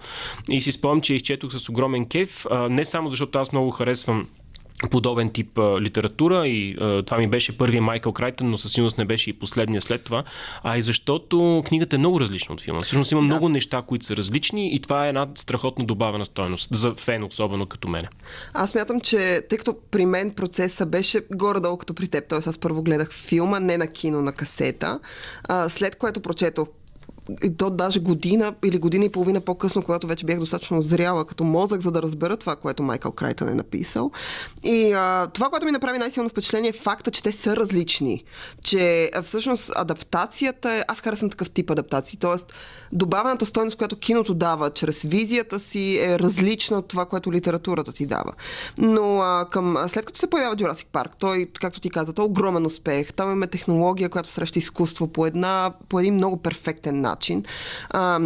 И 0.50 0.61
си 0.61 0.73
спомням, 0.73 1.00
че 1.00 1.14
изчетох 1.14 1.52
с 1.52 1.69
огромен 1.69 2.07
кеф, 2.09 2.47
не 2.71 2.85
само 2.85 3.11
защото 3.11 3.38
аз 3.38 3.52
много 3.52 3.71
харесвам 3.71 4.26
подобен 4.90 5.30
тип 5.30 5.58
а, 5.58 5.80
литература 5.80 6.49
и 6.49 6.76
а, 6.80 7.02
това 7.02 7.18
ми 7.18 7.26
беше 7.26 7.58
първият 7.58 7.84
Майкъл 7.84 8.12
Крайтън, 8.12 8.50
но 8.50 8.58
със 8.58 8.72
сигурност 8.72 8.99
не 8.99 9.04
беше 9.04 9.30
и 9.30 9.32
последния 9.32 9.80
след 9.80 10.04
това, 10.04 10.25
а 10.62 10.78
и 10.78 10.82
защото 10.82 11.62
книгата 11.66 11.96
е 11.96 11.99
много 11.99 12.20
различна 12.20 12.52
от 12.52 12.60
филма. 12.60 12.80
Всъщност 12.80 13.12
има 13.12 13.20
да. 13.20 13.25
много 13.25 13.49
неща, 13.49 13.82
които 13.82 14.04
са 14.04 14.16
различни 14.16 14.75
и 14.75 14.80
това 14.80 15.06
е 15.06 15.08
една 15.08 15.28
страхотно 15.34 15.84
добавена 15.84 16.26
стойност 16.26 16.68
за 16.72 16.94
фен, 16.94 17.25
особено 17.25 17.66
като 17.66 17.88
мене. 17.88 18.08
Аз 18.54 18.75
мятам, 18.75 19.00
че 19.00 19.42
тъй 19.49 19.58
като 19.58 19.76
при 19.90 20.06
мен 20.06 20.30
процеса 20.30 20.87
беше 20.87 21.20
горе-долу 21.34 21.76
като 21.76 21.94
при 21.94 22.08
теб, 22.08 22.28
т.е. 22.28 22.38
аз 22.38 22.58
първо 22.58 22.82
гледах 22.82 23.12
филма, 23.12 23.60
не 23.60 23.78
на 23.78 23.87
кино, 23.87 24.22
на 24.22 24.32
касета, 24.32 25.00
а, 25.44 25.68
след 25.68 25.96
което 25.96 26.20
прочетох 26.20 26.68
и 27.44 27.56
то 27.56 27.70
даже 27.70 28.00
година 28.00 28.54
или 28.64 28.78
година 28.78 29.04
и 29.04 29.08
половина 29.08 29.40
по-късно, 29.40 29.82
когато 29.82 30.06
вече 30.06 30.26
бях 30.26 30.38
достатъчно 30.38 30.82
зряла 30.82 31.25
като 31.25 31.44
мозък, 31.44 31.80
за 31.80 31.90
да 31.90 32.02
разбера 32.02 32.37
това, 32.37 32.56
което 32.56 32.82
Майкъл 32.82 33.12
Крайтън 33.12 33.49
е 33.49 33.54
написал. 33.54 34.10
И 34.62 34.92
а, 34.92 35.26
това, 35.26 35.49
което 35.49 35.66
ми 35.66 35.72
направи 35.72 35.99
най-силно 35.99 36.28
впечатление 36.28 36.70
е 36.70 36.72
факта, 36.72 37.10
че 37.10 37.22
те 37.22 37.32
са 37.32 37.56
различни. 37.56 38.25
Че 38.62 39.10
всъщност 39.22 39.70
адаптацията 39.76 40.70
е... 40.70 40.82
Аз 40.88 41.00
харесвам 41.00 41.30
такъв 41.30 41.50
тип 41.50 41.70
адаптации. 41.70 42.18
Тоест, 42.18 42.52
добавената 42.92 43.46
стойност, 43.46 43.76
която 43.76 43.99
киното 43.99 44.34
дава 44.34 44.70
чрез 44.70 45.02
визията 45.02 45.58
си 45.58 45.99
е 45.99 46.18
различна 46.18 46.78
от 46.78 46.88
това, 46.88 47.06
което 47.06 47.32
литературата 47.32 47.92
ти 47.92 48.06
дава. 48.06 48.32
Но 48.78 49.18
а, 49.18 49.46
към, 49.50 49.76
след 49.88 50.06
като 50.06 50.18
се 50.18 50.30
появява 50.30 50.56
Jurassic 50.56 50.87
Парк, 50.92 51.12
той, 51.18 51.49
както 51.60 51.80
ти 51.80 51.90
каза, 51.90 52.12
той 52.12 52.25
е 52.25 52.28
огромен 52.28 52.66
успех. 52.66 53.12
Там 53.12 53.28
имаме 53.28 53.46
технология, 53.46 54.08
която 54.08 54.28
среща 54.28 54.58
изкуство 54.58 55.06
по, 55.06 55.26
една, 55.26 55.72
по 55.88 56.00
един 56.00 56.14
много 56.14 56.37
перфектен 56.37 57.00
начин 57.00 57.20
начин. 57.21 57.45
А, 57.91 58.21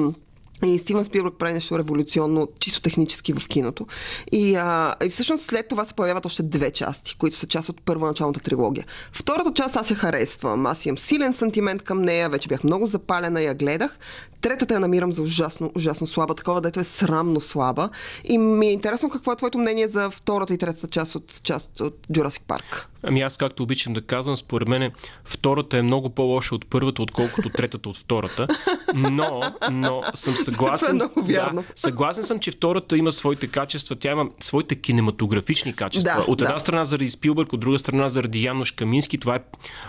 и 0.65 0.79
Стивън 0.79 1.05
Спилбърг 1.05 1.35
прави 1.39 1.53
нещо 1.53 1.79
революционно, 1.79 2.49
чисто 2.61 2.81
технически 2.81 3.33
в 3.33 3.49
киното. 3.49 3.87
И, 4.33 4.55
а, 4.55 4.95
и 5.05 5.09
всъщност 5.09 5.45
след 5.45 5.69
това 5.69 5.85
се 5.85 5.95
появяват 5.95 6.27
още 6.27 6.43
две 6.43 6.71
части, 6.71 7.17
които 7.19 7.37
са 7.37 7.47
част 7.47 7.69
от 7.69 7.83
първоначалната 7.85 8.41
трилогия. 8.41 8.87
Втората 9.13 9.53
част 9.55 9.77
аз 9.77 9.91
я 9.91 9.97
харесвам. 9.97 10.67
Аз 10.67 10.87
имам 10.87 10.99
силен 10.99 11.33
сантимент 11.33 11.83
към 11.83 12.03
нея, 12.03 12.29
вече 12.29 12.49
бях 12.49 12.65
много 12.65 12.87
запалена, 12.87 13.43
я 13.43 13.55
гледах. 13.55 13.99
Третата 14.45 14.75
я 14.75 14.81
намирам 14.81 15.13
за 15.13 15.23
ужасно, 15.23 15.73
ужасно 15.77 16.07
слаба, 16.07 16.35
такова, 16.35 16.61
дето 16.61 16.81
е 16.81 16.85
срамно 16.85 17.41
слаба. 17.41 17.89
И 18.25 18.39
ми 18.39 18.67
е 18.67 18.73
интересно 18.73 19.11
какво 19.11 19.33
е 19.33 19.37
твоето 19.37 19.59
мнение 19.59 19.89
за 19.89 20.11
втората 20.11 20.55
и 20.55 20.59
третата 20.59 20.89
част 20.89 21.15
от, 21.15 21.41
част 21.43 21.81
от 21.81 22.07
Jurassic 22.13 22.41
Park. 22.41 22.85
Ами 23.07 23.21
аз, 23.21 23.37
както 23.37 23.63
обичам 23.63 23.93
да 23.93 24.03
казвам, 24.03 24.37
според 24.37 24.69
мен 24.69 24.93
втората 25.25 25.79
е 25.79 25.83
много 25.83 26.11
по-лоша 26.11 26.55
от 26.55 26.67
първата, 26.67 27.03
отколкото 27.03 27.49
третата 27.49 27.89
от 27.89 27.97
втората. 27.97 28.47
Но, 28.95 29.41
но 29.73 30.03
съм 30.15 30.35
съгласен. 30.35 30.89
Това 30.89 30.91
е 30.91 30.95
много 30.95 31.23
вярно. 31.23 31.63
Да, 31.63 31.69
съгласен 31.77 32.25
съм, 32.25 32.39
че 32.39 32.51
втората 32.51 32.97
има 32.97 33.13
своите 33.13 33.47
качества. 33.47 33.97
Тя 33.97 34.13
има 34.13 34.29
своите 34.41 34.75
кинематографични 34.75 35.73
качества. 35.77 36.15
Да, 36.17 36.33
от 36.33 36.43
една 36.43 36.55
да. 36.55 36.61
страна 36.61 36.85
заради 36.85 37.11
Спилбърг, 37.11 37.53
от 37.53 37.61
друга 37.61 37.79
страна 37.79 38.09
заради 38.09 38.45
Янош 38.45 38.73
Камински. 38.73 39.19
Това 39.19 39.37
е, 39.37 39.41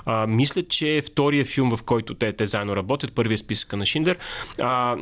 а, 0.06 0.28
мисля, 0.28 0.64
че 0.64 0.98
е 0.98 1.02
втория 1.02 1.46
филм, 1.46 1.78
в 1.78 1.84
който 1.84 2.14
те, 2.14 2.34
те 2.34 2.48
заедно 2.48 2.76
работят. 2.76 3.14
Първият 3.14 3.40
списъка 3.40 3.78
на 3.78 3.86
Шиндер. 3.86 4.18
А, 4.62 4.96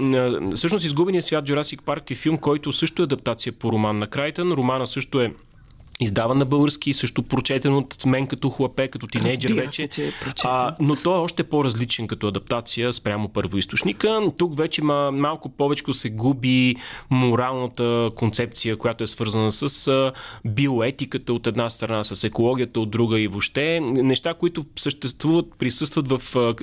всъщност, 0.56 0.86
Изгубения 0.86 1.22
свят 1.22 1.46
Jurassic 1.46 1.82
Парк 1.82 2.12
е 2.12 2.16
филм, 2.16 2.38
който 2.38 2.72
също 2.72 3.02
е 3.02 3.04
адаптация 3.04 3.54
по 3.54 3.72
роман 3.72 4.00
на 4.00 4.08
Крайтън. 4.08 4.52
Романа 4.52 4.88
също 4.88 5.22
е 5.22 5.34
Издаван 6.04 6.38
на 6.38 6.46
български, 6.46 6.94
също 6.94 7.24
прочетен 7.24 7.74
от 7.74 8.06
мен 8.06 8.28
като 8.28 8.50
хлапе, 8.50 8.88
като 8.88 9.08
тинейджър 9.08 9.50
Разбира 9.50 9.66
вече. 9.66 9.88
се, 9.92 10.08
е 10.08 10.12
а, 10.44 10.76
но 10.80 10.96
той 10.96 11.16
е 11.16 11.20
още 11.20 11.44
по-различен 11.44 12.08
като 12.08 12.28
адаптация 12.28 12.94
спрямо 12.94 13.30
първоисточника. 13.30 14.22
Тук 14.38 14.58
вече 14.58 14.84
ма, 14.84 15.12
малко 15.12 15.50
повече 15.50 15.84
се 15.92 16.10
губи 16.10 16.76
моралната 17.10 18.10
концепция, 18.16 18.78
която 18.78 19.04
е 19.04 19.08
свързана 19.08 19.52
с 19.52 20.12
биоетиката 20.46 21.34
от 21.34 21.48
една 21.48 21.70
страна, 21.70 22.04
с 22.04 22.24
екологията 22.24 22.80
от 22.80 22.90
друга 22.90 23.20
и 23.20 23.28
въобще 23.28 23.80
неща, 23.80 24.34
които 24.34 24.66
съществуват, 24.76 25.46
присъстват 25.60 26.12
в 26.12 26.36
а, 26.36 26.56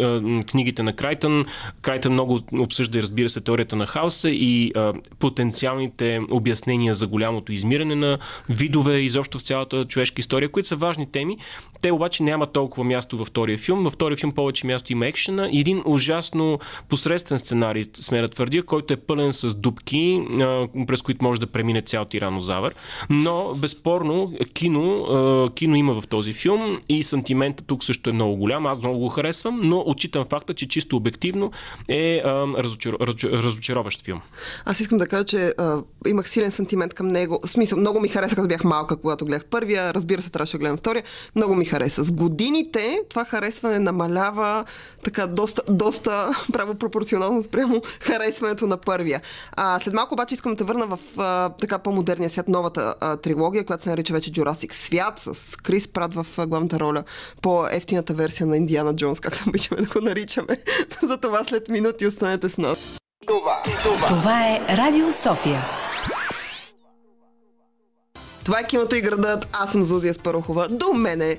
книгите 0.42 0.82
на 0.82 0.92
Крайтън. 0.92 1.46
Крайтън 1.82 2.12
много 2.12 2.40
обсъжда 2.52 2.98
и 2.98 3.02
разбира 3.02 3.28
се 3.28 3.40
теорията 3.40 3.76
на 3.76 3.86
хаоса 3.86 4.30
и 4.30 4.72
а, 4.76 4.92
потенциалните 5.18 6.20
обяснения 6.30 6.94
за 6.94 7.06
голямото 7.06 7.52
измиране 7.52 7.94
на 7.94 8.18
видове 8.48 8.98
изобщо 8.98 9.29
в 9.38 9.42
цялата 9.42 9.84
човешка 9.84 10.20
история, 10.20 10.48
които 10.48 10.68
са 10.68 10.76
важни 10.76 11.06
теми. 11.12 11.38
Те 11.82 11.92
обаче 11.92 12.22
нямат 12.22 12.52
толкова 12.52 12.84
място 12.84 13.16
във 13.16 13.28
втория 13.28 13.58
филм. 13.58 13.84
Във 13.84 13.92
втория 13.92 14.16
филм 14.16 14.32
повече 14.32 14.66
място 14.66 14.92
има 14.92 15.06
екшена 15.06 15.48
и 15.52 15.60
един 15.60 15.82
ужасно 15.84 16.58
посредствен 16.88 17.38
сценарий, 17.38 17.84
сме 17.94 18.20
да 18.20 18.28
твърдя, 18.28 18.62
който 18.62 18.94
е 18.94 18.96
пълен 18.96 19.32
с 19.32 19.54
дупки, 19.54 20.22
а, 20.40 20.68
през 20.86 21.02
които 21.02 21.24
може 21.24 21.40
да 21.40 21.46
премине 21.46 21.82
цял 21.82 22.04
тиранозавър. 22.04 22.74
Но 23.10 23.54
безспорно 23.54 24.32
кино, 24.54 25.50
кино 25.54 25.76
има 25.76 26.00
в 26.00 26.06
този 26.06 26.32
филм 26.32 26.80
и 26.88 27.04
сантиментът 27.04 27.66
тук 27.66 27.84
също 27.84 28.10
е 28.10 28.12
много 28.12 28.36
голям. 28.36 28.66
Аз 28.66 28.78
много 28.78 28.98
го 28.98 29.08
харесвам, 29.08 29.60
но 29.62 29.82
отчитам 29.86 30.24
факта, 30.24 30.54
че 30.54 30.68
чисто 30.68 30.96
обективно 30.96 31.52
е 31.88 32.22
разочароващ 33.32 34.04
филм. 34.04 34.20
Аз 34.64 34.80
искам 34.80 34.98
да 34.98 35.06
кажа, 35.06 35.24
че 35.24 35.54
а, 35.58 35.82
имах 36.06 36.30
силен 36.30 36.50
сантимент 36.50 36.94
към 36.94 37.08
него. 37.08 37.40
В 37.44 37.50
смисъл, 37.50 37.78
много 37.78 38.00
ми 38.00 38.08
хареса, 38.08 38.36
като 38.36 38.48
бях 38.48 38.64
малка, 38.64 38.96
когато 39.10 39.24
гледах 39.24 39.44
първия. 39.44 39.94
Разбира 39.94 40.22
се, 40.22 40.30
трябваше 40.30 40.52
да 40.52 40.58
гледам 40.58 40.76
втория. 40.76 41.02
Много 41.36 41.54
ми 41.54 41.64
хареса. 41.64 42.04
С 42.04 42.12
годините 42.12 43.00
това 43.08 43.24
харесване 43.24 43.78
намалява 43.78 44.64
така 45.04 45.26
доста, 45.26 45.62
доста 45.68 46.30
право 46.52 46.74
пропорционално 46.74 47.42
спрямо 47.42 47.82
харесването 48.00 48.66
на 48.66 48.76
първия. 48.76 49.20
А, 49.52 49.80
след 49.80 49.94
малко 49.94 50.14
обаче 50.14 50.34
искам 50.34 50.54
да 50.54 50.64
върна 50.64 50.86
в 50.86 50.98
а, 51.18 51.48
така 51.48 51.78
по-модерния 51.78 52.30
свят, 52.30 52.48
новата 52.48 52.94
а, 53.00 53.16
трилогия, 53.16 53.64
която 53.66 53.82
се 53.82 53.90
нарича 53.90 54.12
вече 54.12 54.32
Jurassic 54.32 54.72
свят, 54.72 55.18
с 55.18 55.56
Крис 55.56 55.88
Прат 55.88 56.14
в 56.14 56.26
а, 56.38 56.46
главната 56.46 56.80
роля, 56.80 57.04
по-ефтината 57.42 58.14
версия 58.14 58.46
на 58.46 58.56
Индиана 58.56 58.96
Джонс, 58.96 59.20
както 59.20 59.44
обичаме 59.48 59.80
да 59.80 59.86
го 59.86 60.00
наричаме. 60.00 60.58
За 61.02 61.16
това 61.16 61.44
след 61.44 61.68
минути 61.68 62.06
останете 62.06 62.48
с 62.48 62.58
нас. 62.58 62.78
Това 64.08 64.46
е 64.46 64.60
Радио 64.76 65.12
София. 65.12 65.64
Това 68.44 68.60
е 68.60 68.66
киното 68.66 68.96
и 68.96 69.00
градът. 69.00 69.48
Аз 69.52 69.72
съм 69.72 69.84
Зузия 69.84 70.14
Спарухова. 70.14 70.68
До 70.68 70.92
мене 70.92 71.38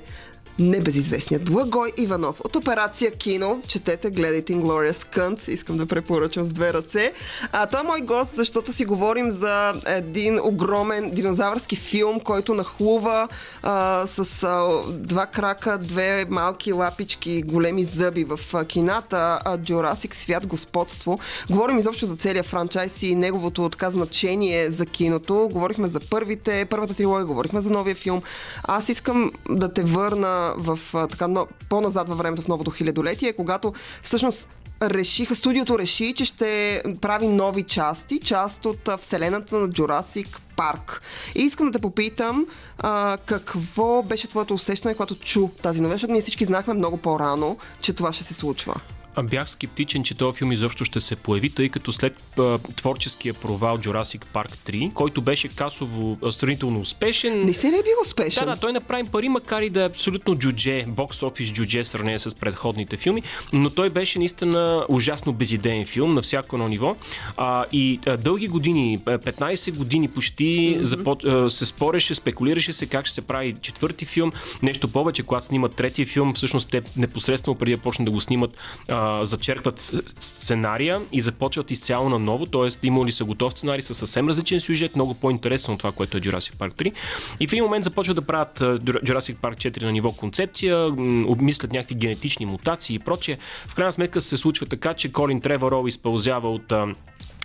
небезизвестният 0.58 1.44
Благой 1.44 1.92
Иванов 1.96 2.40
от 2.44 2.56
операция 2.56 3.10
Кино. 3.10 3.62
Четете, 3.68 4.10
гледайте 4.10 4.52
Inglorious 4.52 5.16
Cunts. 5.16 5.48
Искам 5.48 5.76
да 5.76 5.86
препоръчам 5.86 6.44
с 6.44 6.48
две 6.48 6.72
ръце. 6.72 7.12
А, 7.52 7.66
той 7.66 7.80
е 7.80 7.82
мой 7.82 8.00
гост, 8.00 8.34
защото 8.34 8.72
си 8.72 8.84
говорим 8.84 9.30
за 9.30 9.72
един 9.86 10.40
огромен 10.42 11.10
динозавърски 11.10 11.76
филм, 11.76 12.20
който 12.20 12.54
нахлува 12.54 13.28
а, 13.62 14.06
с 14.06 14.42
а, 14.42 14.82
два 14.88 15.26
крака, 15.26 15.78
две 15.78 16.26
малки 16.28 16.72
лапички, 16.72 17.42
големи 17.42 17.84
зъби 17.84 18.24
в 18.24 18.40
а, 18.54 18.64
кината. 18.64 19.38
А, 19.44 19.58
Jurassic 19.58 20.14
свят 20.14 20.46
господство. 20.46 21.18
Говорим 21.50 21.78
изобщо 21.78 22.06
за 22.06 22.16
целия 22.16 22.42
франчайз 22.42 23.02
и 23.02 23.14
неговото 23.14 23.68
така 23.68 23.90
значение 23.90 24.70
за 24.70 24.86
киното. 24.86 25.48
Говорихме 25.52 25.88
за 25.88 26.00
първите, 26.10 26.66
първата 26.70 26.94
трилогия, 26.94 27.26
говорихме 27.26 27.60
за 27.60 27.70
новия 27.70 27.94
филм. 27.94 28.22
Аз 28.64 28.88
искам 28.88 29.32
да 29.50 29.74
те 29.74 29.82
върна 29.82 30.41
в 30.56 30.78
така 30.92 31.28
но, 31.28 31.46
по-назад 31.68 32.08
във 32.08 32.18
времето 32.18 32.42
в 32.42 32.48
новото 32.48 32.70
хилядолетие, 32.70 33.32
когато 33.32 33.72
всъщност 34.02 34.48
решиха, 34.82 35.36
студиото 35.36 35.78
реши, 35.78 36.14
че 36.14 36.24
ще 36.24 36.82
прави 37.00 37.28
нови 37.28 37.62
части, 37.62 38.20
част 38.20 38.66
от 38.66 38.88
вселената 39.00 39.58
на 39.58 39.68
Jurassic 39.68 40.38
Парк. 40.56 41.02
И 41.34 41.42
искам 41.42 41.66
да 41.66 41.72
те 41.72 41.82
попитам 41.82 42.46
а, 42.78 43.18
какво 43.26 44.02
беше 44.02 44.28
твоето 44.28 44.54
усещане, 44.54 44.94
когато 44.94 45.14
чу 45.14 45.48
тази 45.48 45.80
новина, 45.80 45.94
защото 45.94 46.12
ние 46.12 46.22
всички 46.22 46.44
знахме 46.44 46.74
много 46.74 46.96
по-рано, 46.96 47.56
че 47.80 47.92
това 47.92 48.12
ще 48.12 48.24
се 48.24 48.34
случва. 48.34 48.74
Бях 49.22 49.50
скептичен, 49.50 50.04
че 50.04 50.14
този 50.14 50.38
филм 50.38 50.52
изобщо 50.52 50.84
ще 50.84 51.00
се 51.00 51.16
появи, 51.16 51.50
тъй 51.50 51.68
като 51.68 51.92
след 51.92 52.14
а, 52.38 52.58
творческия 52.58 53.34
провал 53.34 53.78
Jurassic 53.78 54.24
Park 54.24 54.70
3, 54.70 54.92
който 54.92 55.22
беше 55.22 55.48
касово 55.48 56.18
а, 56.22 56.32
сравнително 56.32 56.80
успешен. 56.80 57.44
Не 57.44 57.54
се 57.54 57.66
ли 57.66 57.76
е 57.76 57.82
бил 57.82 57.96
успешен? 58.04 58.44
Да, 58.44 58.54
да, 58.54 58.60
той 58.60 58.72
направи 58.72 59.04
пари, 59.04 59.28
макар 59.28 59.62
и 59.62 59.70
да 59.70 59.82
е 59.82 59.86
абсолютно 59.86 60.38
джудже, 60.38 60.84
бокс 60.88 61.22
офис 61.22 61.52
джудже 61.52 61.84
в 61.84 61.88
сравнение 61.88 62.18
с 62.18 62.34
предходните 62.34 62.96
филми, 62.96 63.22
но 63.52 63.70
той 63.70 63.90
беше 63.90 64.18
наистина 64.18 64.86
ужасно 64.88 65.32
безидеен 65.32 65.86
филм 65.86 66.14
на 66.14 66.22
всяко 66.22 66.56
едно 66.56 66.68
ниво. 66.68 66.96
А, 67.36 67.64
и 67.72 68.00
а, 68.06 68.16
дълги 68.16 68.48
години, 68.48 69.00
15 69.04 69.76
години 69.76 70.08
почти, 70.08 70.44
mm-hmm. 70.44 70.82
запот, 70.82 71.24
а, 71.24 71.50
се 71.50 71.66
спореше, 71.66 72.14
спекулираше 72.14 72.72
се 72.72 72.86
как 72.86 73.06
ще 73.06 73.14
се 73.14 73.20
прави 73.20 73.54
четвърти 73.62 74.04
филм. 74.04 74.32
Нещо 74.62 74.88
повече, 74.88 75.22
когато 75.22 75.46
снимат 75.46 75.74
третия 75.74 76.06
филм, 76.06 76.34
всъщност 76.34 76.70
те 76.70 76.82
непосредствено 76.96 77.54
преди 77.54 77.76
да 77.76 77.82
почнат 77.82 78.04
да 78.04 78.10
го 78.10 78.20
снимат, 78.20 78.58
а, 78.88 79.01
зачеркват 79.22 79.92
сценария 80.20 81.00
и 81.12 81.20
започват 81.20 81.70
изцяло 81.70 82.08
на 82.08 82.18
ново, 82.18 82.46
т.е. 82.46 82.86
имали 82.86 83.12
са 83.12 83.24
готов 83.24 83.52
сценарий 83.52 83.82
с 83.82 83.94
съвсем 83.94 84.28
различен 84.28 84.60
сюжет, 84.60 84.96
много 84.96 85.14
по-интересен 85.14 85.74
от 85.74 85.78
това, 85.78 85.92
което 85.92 86.16
е 86.16 86.20
Jurassic 86.20 86.54
Park 86.54 86.74
3. 86.74 86.92
И 87.40 87.48
в 87.48 87.52
един 87.52 87.64
момент 87.64 87.84
започват 87.84 88.16
да 88.16 88.22
правят 88.22 88.58
Jurassic 88.58 89.36
Park 89.36 89.56
4 89.56 89.82
на 89.82 89.92
ниво 89.92 90.12
концепция, 90.12 90.86
обмислят 91.26 91.72
някакви 91.72 91.94
генетични 91.94 92.46
мутации 92.46 92.94
и 92.96 92.98
прочее. 92.98 93.38
В 93.66 93.74
крайна 93.74 93.92
сметка 93.92 94.20
се 94.20 94.36
случва 94.36 94.66
така, 94.66 94.94
че 94.94 95.12
Колин 95.12 95.40
Треворов 95.40 95.88
изпълзява 95.88 96.50
от 96.50 96.72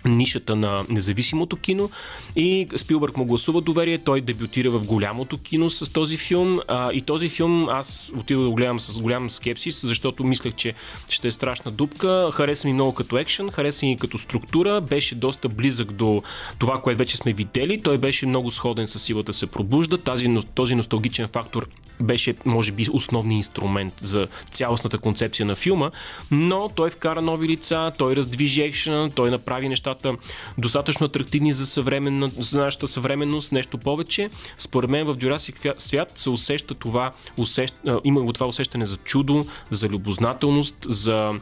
нишата 0.07 0.55
на 0.55 0.85
независимото 0.89 1.57
кино 1.57 1.89
и 2.35 2.67
Спилбърг 2.75 3.17
му 3.17 3.25
гласува 3.25 3.61
доверие, 3.61 3.97
той 3.97 4.21
дебютира 4.21 4.69
в 4.71 4.85
голямото 4.85 5.37
кино 5.37 5.69
с 5.69 5.93
този 5.93 6.17
филм 6.17 6.59
а, 6.67 6.93
и 6.93 7.01
този 7.01 7.29
филм 7.29 7.69
аз 7.69 8.11
отидох 8.17 8.43
да 8.43 8.49
го 8.49 8.55
гледам 8.55 8.79
с 8.79 8.99
голям 8.99 9.29
скепсис, 9.29 9.85
защото 9.85 10.23
мислех, 10.23 10.53
че 10.55 10.73
ще 11.09 11.27
е 11.27 11.31
страшна 11.31 11.71
дупка. 11.71 12.29
Хареса 12.33 12.67
ми 12.67 12.73
много 12.73 12.93
като 12.93 13.17
екшен, 13.17 13.51
хареса 13.51 13.85
ми 13.85 13.97
като 13.97 14.17
структура, 14.17 14.81
беше 14.81 15.15
доста 15.15 15.49
близък 15.49 15.91
до 15.91 16.23
това, 16.59 16.81
което 16.81 16.97
вече 16.97 17.17
сме 17.17 17.33
видели. 17.33 17.81
Той 17.81 17.97
беше 17.97 18.25
много 18.25 18.51
сходен 18.51 18.87
с 18.87 18.99
силата 18.99 19.33
се 19.33 19.47
пробужда. 19.47 19.97
Тази, 19.97 20.37
този 20.55 20.75
носталгичен 20.75 21.27
фактор 21.27 21.67
беше, 21.99 22.35
може 22.45 22.71
би, 22.71 22.87
основният 22.91 23.37
инструмент 23.37 23.93
за 24.01 24.27
цялостната 24.51 24.97
концепция 24.97 25.45
на 25.45 25.55
филма, 25.55 25.91
но 26.31 26.69
той 26.75 26.89
вкара 26.89 27.21
нови 27.21 27.47
лица, 27.47 27.91
той 27.97 28.15
раздвижи 28.15 28.61
екшена, 28.61 29.09
той 29.09 29.31
направи 29.31 29.69
нещата 29.69 30.15
достатъчно 30.57 31.05
атрактивни 31.05 31.53
за, 31.53 31.65
съвременна, 31.65 32.29
за 32.29 32.59
нашата 32.59 32.87
съвременност, 32.87 33.51
нещо 33.51 33.77
повече. 33.77 34.29
Според 34.57 34.89
мен 34.89 35.05
в 35.05 35.15
Jurassic 35.15 35.73
свят 35.77 36.11
се 36.15 36.29
усеща 36.29 36.73
това, 36.73 37.11
усещ, 37.37 37.75
има 38.03 38.21
го 38.21 38.33
това 38.33 38.47
усещане 38.47 38.85
за 38.85 38.97
чудо, 38.97 39.45
за 39.71 39.89
любознателност, 39.89 40.75
за, 40.85 41.33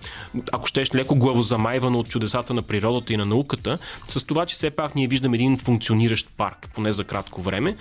ако 0.52 0.68
щеш, 0.68 0.96
леко 0.96 1.16
главозамайвано 1.16 2.00
от 2.00 2.10
чудесата 2.10 2.54
на 2.54 2.62
природата 2.62 3.14
и 3.14 3.18
на 3.18 3.26
науката, 3.26 3.78
с 4.08 4.26
това, 4.26 4.46
че 4.46 4.56
все 4.56 4.70
пак 4.70 4.96
ние 4.96 5.08
виждаме 5.08 5.38
един 5.38 5.58
функциониращ 5.58 6.30
парк, 6.38 6.70
поне 6.76 6.94
за 6.94 7.04
кратко 7.04 7.42
време, 7.42 7.76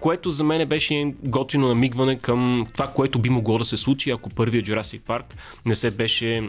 което 0.00 0.30
за 0.30 0.44
мен 0.44 0.68
беше 0.68 1.14
готино 1.24 1.68
намигване 1.68 2.01
към 2.22 2.66
това, 2.72 2.86
което 2.86 3.18
би 3.18 3.28
могло 3.28 3.58
да 3.58 3.64
се 3.64 3.76
случи, 3.76 4.10
ако 4.10 4.30
първият 4.30 4.66
Jurassic 4.66 5.00
Park 5.00 5.24
не 5.66 5.74
се 5.74 5.90
беше 5.90 6.48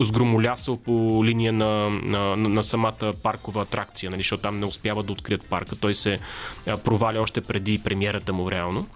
сгромолясал 0.00 0.76
по 0.76 1.24
линия 1.24 1.52
на, 1.52 1.90
на, 1.90 2.36
на, 2.36 2.48
на 2.48 2.62
самата 2.62 3.12
паркова 3.22 3.62
атракция, 3.62 4.10
нали, 4.10 4.20
защото 4.20 4.42
там 4.42 4.58
не 4.58 4.66
успява 4.66 5.02
да 5.02 5.12
открият 5.12 5.48
парка. 5.48 5.76
Той 5.76 5.94
се 5.94 6.18
проваля 6.84 7.20
още 7.20 7.40
преди 7.40 7.78
премиерата 7.84 8.32
му 8.32 8.50
реално. 8.50 8.86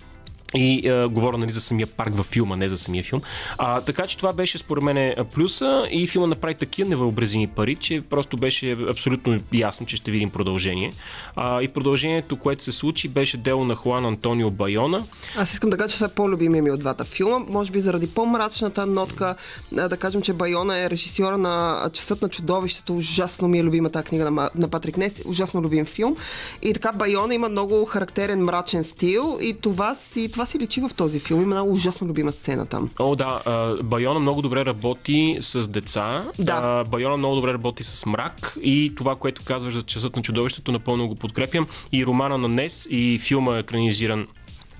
И 0.54 0.88
а, 0.88 1.08
говоря 1.08 1.38
нали, 1.38 1.52
за 1.52 1.60
самия 1.60 1.86
парк 1.86 2.16
във 2.16 2.26
филма, 2.26 2.56
не 2.56 2.68
за 2.68 2.78
самия 2.78 3.04
филм. 3.04 3.22
А, 3.58 3.80
така 3.80 4.06
че 4.06 4.16
това 4.16 4.32
беше 4.32 4.58
според 4.58 4.84
мен 4.84 5.14
плюса 5.34 5.82
и 5.90 6.06
филма 6.06 6.26
направи 6.26 6.54
такива 6.54 6.88
невъобразими 6.88 7.46
пари, 7.46 7.74
че 7.74 8.00
просто 8.00 8.36
беше 8.36 8.76
абсолютно 8.90 9.40
ясно, 9.52 9.86
че 9.86 9.96
ще 9.96 10.10
видим 10.10 10.30
продължение. 10.30 10.92
А, 11.36 11.62
и 11.62 11.68
продължението, 11.68 12.36
което 12.36 12.64
се 12.64 12.72
случи, 12.72 13.08
беше 13.08 13.36
дело 13.36 13.64
на 13.64 13.74
Хуан 13.74 14.06
Антонио 14.06 14.50
Байона. 14.50 15.04
Аз 15.36 15.52
искам 15.52 15.70
да 15.70 15.76
кажа, 15.76 15.88
че 15.88 15.94
това 15.94 16.06
е 16.06 16.14
по-любимия 16.14 16.62
ми 16.62 16.70
от 16.70 16.80
двата 16.80 17.04
филма. 17.04 17.38
Може 17.38 17.70
би 17.70 17.80
заради 17.80 18.06
по-мрачната 18.06 18.86
нотка, 18.86 19.34
да 19.72 19.96
кажем, 19.96 20.22
че 20.22 20.32
Байона 20.32 20.78
е 20.78 20.90
режисьора 20.90 21.38
на 21.38 21.90
Часът 21.92 22.22
на 22.22 22.28
чудовището. 22.28 22.96
Ужасно 22.96 23.48
ми 23.48 23.58
е 23.58 23.64
любимата 23.64 24.02
книга 24.02 24.30
на, 24.30 24.50
на 24.54 24.68
Патрик 24.68 24.96
Нес. 24.96 25.22
Ужасно 25.26 25.62
любим 25.62 25.86
филм. 25.86 26.16
И 26.62 26.72
така 26.74 26.92
Байона 26.92 27.34
има 27.34 27.48
много 27.48 27.84
характерен 27.84 28.44
мрачен 28.44 28.84
стил 28.84 29.38
и 29.42 29.54
това 29.60 29.94
си 29.94 30.32
това 30.38 30.46
си 30.46 30.58
личи 30.58 30.80
в 30.80 30.90
този 30.96 31.20
филм. 31.20 31.42
Има 31.42 31.54
една 31.54 31.62
ужасно 31.64 32.08
любима 32.08 32.32
сцена 32.32 32.66
там. 32.66 32.90
О, 32.98 33.16
да. 33.16 33.42
Байона 33.82 34.20
много 34.20 34.42
добре 34.42 34.64
работи 34.64 35.38
с 35.40 35.68
деца. 35.68 36.24
Да. 36.38 36.84
Байона 36.84 37.16
много 37.16 37.34
добре 37.34 37.52
работи 37.52 37.84
с 37.84 38.06
мрак 38.06 38.56
и 38.62 38.92
това, 38.96 39.14
което 39.14 39.44
казваш 39.44 39.74
за 39.74 39.82
часът 39.82 40.16
на 40.16 40.22
чудовището, 40.22 40.72
напълно 40.72 41.08
го 41.08 41.14
подкрепям. 41.14 41.66
И 41.92 42.06
романа 42.06 42.38
на 42.38 42.48
Нес 42.48 42.86
и 42.90 43.18
филма 43.18 43.56
е 43.56 43.58
екранизиран 43.58 44.26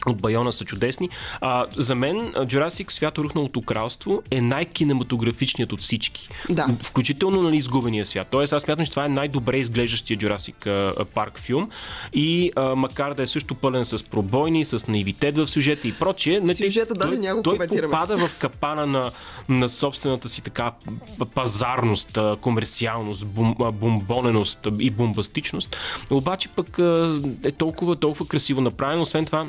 от 0.07 0.21
Байона 0.21 0.53
са 0.53 0.65
чудесни. 0.65 1.09
А, 1.41 1.67
за 1.77 1.95
мен 1.95 2.33
Jurassic 2.33 2.91
Свято 2.91 3.25
рухналото 3.25 3.63
кралство 3.63 4.23
е 4.31 4.41
най-кинематографичният 4.41 5.73
от 5.73 5.81
всички. 5.81 6.29
Да. 6.51 6.67
Включително 6.83 7.43
нали, 7.43 7.57
изгубения 7.57 8.07
свят. 8.07 8.29
Тоест 8.31 8.53
аз 8.53 8.63
смятам, 8.63 8.85
че 8.85 8.91
това 8.91 9.05
е 9.05 9.09
най-добре 9.09 9.59
изглеждащия 9.59 10.19
Jurassic 10.19 11.05
парк 11.05 11.39
филм 11.39 11.71
и 12.13 12.53
а, 12.57 12.75
макар 12.75 13.15
да 13.15 13.23
е 13.23 13.27
също 13.27 13.55
пълен 13.55 13.85
с 13.85 14.05
пробойни, 14.05 14.65
с 14.65 14.89
наивитет 14.89 15.37
в 15.37 15.47
сюжета 15.47 15.89
и 15.89 15.93
прочие, 15.93 16.41
не, 16.41 16.55
Сюжета 16.55 16.95
той, 16.95 17.07
даже 17.09 17.19
няма 17.21 17.43
той 17.43 17.59
попада 17.59 18.29
в 18.29 18.39
капана 18.39 18.87
на, 18.87 19.11
на 19.49 19.69
собствената 19.69 20.29
си 20.29 20.43
така 20.43 20.73
пазарност, 21.35 22.19
комерциалност, 22.41 23.27
бум, 23.27 23.55
бомбоненост 23.73 24.69
и 24.79 24.91
бомбастичност. 24.91 25.77
Обаче 26.11 26.49
пък 26.49 26.79
е 27.45 27.51
толкова, 27.51 27.97
толкова 27.97 28.27
красиво 28.27 28.61
направено. 28.61 29.03
Освен 29.03 29.27
това, 29.27 29.47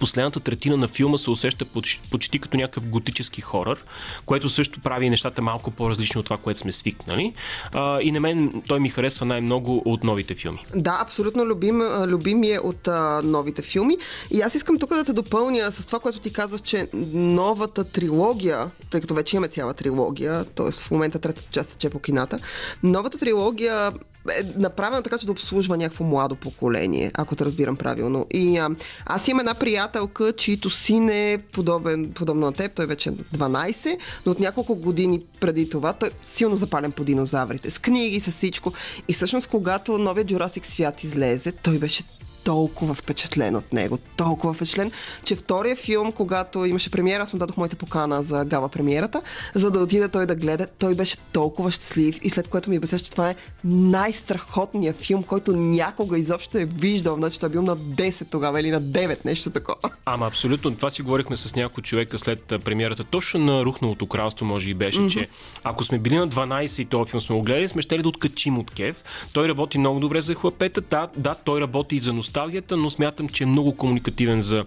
Последната 0.00 0.40
третина 0.40 0.76
на 0.76 0.88
филма 0.88 1.18
се 1.18 1.30
усеща 1.30 1.64
почти, 1.64 2.00
почти 2.10 2.38
като 2.38 2.56
някакъв 2.56 2.88
готически 2.88 3.40
хорър, 3.40 3.84
което 4.26 4.48
също 4.48 4.80
прави 4.80 5.10
нещата 5.10 5.42
малко 5.42 5.70
по-различни 5.70 6.18
от 6.18 6.24
това, 6.24 6.36
което 6.36 6.60
сме 6.60 6.72
свикнали. 6.72 7.34
А, 7.74 8.00
и 8.00 8.12
на 8.12 8.20
мен 8.20 8.62
той 8.68 8.80
ми 8.80 8.88
харесва 8.88 9.26
най-много 9.26 9.82
от 9.84 10.04
новите 10.04 10.34
филми. 10.34 10.66
Да, 10.74 10.98
абсолютно 11.02 11.46
любим, 11.46 11.82
любим 12.06 12.42
е 12.44 12.58
от 12.58 12.88
а, 12.88 13.20
новите 13.24 13.62
филми. 13.62 13.96
И 14.30 14.40
аз 14.40 14.54
искам 14.54 14.78
тук 14.78 14.94
да 14.94 15.04
те 15.04 15.12
допълня 15.12 15.72
с 15.72 15.86
това, 15.86 15.98
което 15.98 16.20
ти 16.20 16.32
казваш, 16.32 16.60
че 16.60 16.88
новата 17.12 17.84
трилогия, 17.84 18.70
тъй 18.90 19.00
като 19.00 19.14
вече 19.14 19.36
имаме 19.36 19.48
цяла 19.48 19.74
трилогия, 19.74 20.44
т.е. 20.44 20.70
в 20.70 20.90
момента 20.90 21.18
третата 21.18 21.48
част 21.50 21.84
е 21.84 21.90
по 21.90 21.98
кината, 21.98 22.38
новата 22.82 23.18
трилогия 23.18 23.92
е 24.32 24.60
направена 24.60 25.02
така, 25.02 25.18
че 25.18 25.26
да 25.26 25.32
обслужва 25.32 25.76
някакво 25.76 26.04
младо 26.04 26.36
поколение, 26.36 27.10
ако 27.14 27.36
те 27.36 27.44
разбирам 27.44 27.76
правилно. 27.76 28.26
И 28.30 28.56
а, 28.58 28.70
аз 29.06 29.28
имам 29.28 29.40
една 29.40 29.54
приятелка, 29.54 30.32
чието 30.32 30.70
син 30.70 31.08
е 31.08 31.38
подобен, 31.52 32.12
подобно 32.14 32.46
на 32.46 32.52
теб, 32.52 32.72
той 32.74 32.86
вече 32.86 33.08
е 33.08 33.12
12, 33.12 33.98
но 34.26 34.32
от 34.32 34.40
няколко 34.40 34.74
години 34.74 35.22
преди 35.40 35.70
това 35.70 35.92
той 35.92 36.08
е 36.08 36.12
силно 36.22 36.56
запален 36.56 36.92
по 36.92 37.04
динозаврите, 37.04 37.70
с 37.70 37.78
книги, 37.78 38.20
с 38.20 38.30
всичко. 38.30 38.72
И 39.08 39.12
всъщност, 39.12 39.46
когато 39.46 39.98
новият 39.98 40.28
Jurassic 40.28 40.66
свят 40.66 41.04
излезе, 41.04 41.52
той 41.52 41.78
беше 41.78 42.04
толкова 42.46 42.94
впечатлен 42.94 43.56
от 43.56 43.72
него, 43.72 43.98
толкова 44.16 44.54
впечатлен, 44.54 44.92
че 45.24 45.36
втория 45.36 45.76
филм, 45.76 46.12
когато 46.12 46.64
имаше 46.64 46.90
премиера, 46.90 47.22
аз 47.22 47.32
му 47.32 47.38
дадох 47.38 47.56
моите 47.56 47.76
покана 47.76 48.22
за 48.22 48.44
гала 48.44 48.68
премиерата, 48.68 49.22
за 49.54 49.70
да 49.70 49.78
отида 49.78 50.08
той 50.08 50.26
да 50.26 50.34
гледа, 50.34 50.66
той 50.78 50.94
беше 50.94 51.16
толкова 51.32 51.70
щастлив 51.70 52.18
и 52.22 52.30
след 52.30 52.48
което 52.48 52.70
ми 52.70 52.78
обясня, 52.78 52.98
че 52.98 53.10
това 53.10 53.30
е 53.30 53.34
най-страхотният 53.64 54.96
филм, 54.96 55.22
който 55.22 55.56
някога 55.56 56.18
изобщо 56.18 56.58
е 56.58 56.64
виждал. 56.64 57.14
Значи 57.14 57.40
той 57.40 57.48
е 57.48 57.50
бил 57.50 57.62
на 57.62 57.76
10 57.76 58.26
тогава 58.30 58.60
или 58.60 58.70
на 58.70 58.82
9, 58.82 59.24
нещо 59.24 59.50
такова. 59.50 59.90
Ама 60.04 60.26
абсолютно, 60.26 60.76
това 60.76 60.90
си 60.90 61.02
говорихме 61.02 61.36
с 61.36 61.56
някой 61.56 61.82
човека 61.82 62.18
след 62.18 62.52
премиерата. 62.64 63.04
Точно 63.04 63.40
на 63.40 63.64
Рухналото 63.64 64.06
кралство, 64.06 64.46
може 64.46 64.70
и 64.70 64.74
беше, 64.74 65.00
mm-hmm. 65.00 65.10
че 65.10 65.28
ако 65.64 65.84
сме 65.84 65.98
били 65.98 66.16
на 66.16 66.28
12 66.28 66.82
и 66.82 66.84
този 66.84 67.10
филм 67.10 67.20
сме 67.20 67.36
го 67.36 67.42
гледали, 67.42 67.68
сме 67.68 67.82
ще 67.82 67.98
да 67.98 68.08
откачим 68.08 68.58
от 68.58 68.70
Кев. 68.70 69.04
Той 69.32 69.48
работи 69.48 69.78
много 69.78 70.00
добре 70.00 70.20
за 70.20 70.34
хлапета. 70.34 70.80
Да, 70.80 71.08
да, 71.16 71.34
той 71.34 71.60
работи 71.60 71.96
и 71.96 72.00
за 72.00 72.12
носталгия 72.12 72.35
носталгията, 72.36 72.76
но 72.76 72.90
смятам, 72.90 73.28
че 73.28 73.44
е 73.44 73.46
много 73.46 73.76
комуникативен 73.76 74.42
за 74.42 74.64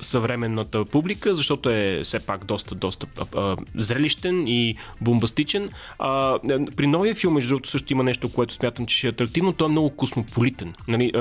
съвременната 0.00 0.84
публика, 0.84 1.34
защото 1.34 1.70
е 1.70 2.00
все 2.04 2.26
пак 2.26 2.44
доста, 2.44 2.74
доста 2.74 3.06
а, 3.36 3.56
зрелищен 3.74 4.48
и 4.48 4.76
бомбастичен. 5.00 5.70
А, 5.98 6.38
при 6.76 6.86
новия 6.86 7.14
филм, 7.14 7.34
между 7.34 7.48
другото, 7.48 7.68
също 7.68 7.92
има 7.92 8.02
нещо, 8.02 8.32
което 8.32 8.54
смятам, 8.54 8.86
че 8.86 8.96
ще 8.96 9.06
е 9.06 9.10
атрактивно. 9.10 9.52
Той 9.52 9.66
е 9.66 9.70
много 9.70 9.90
космополитен. 9.90 10.74
Нали, 10.88 11.12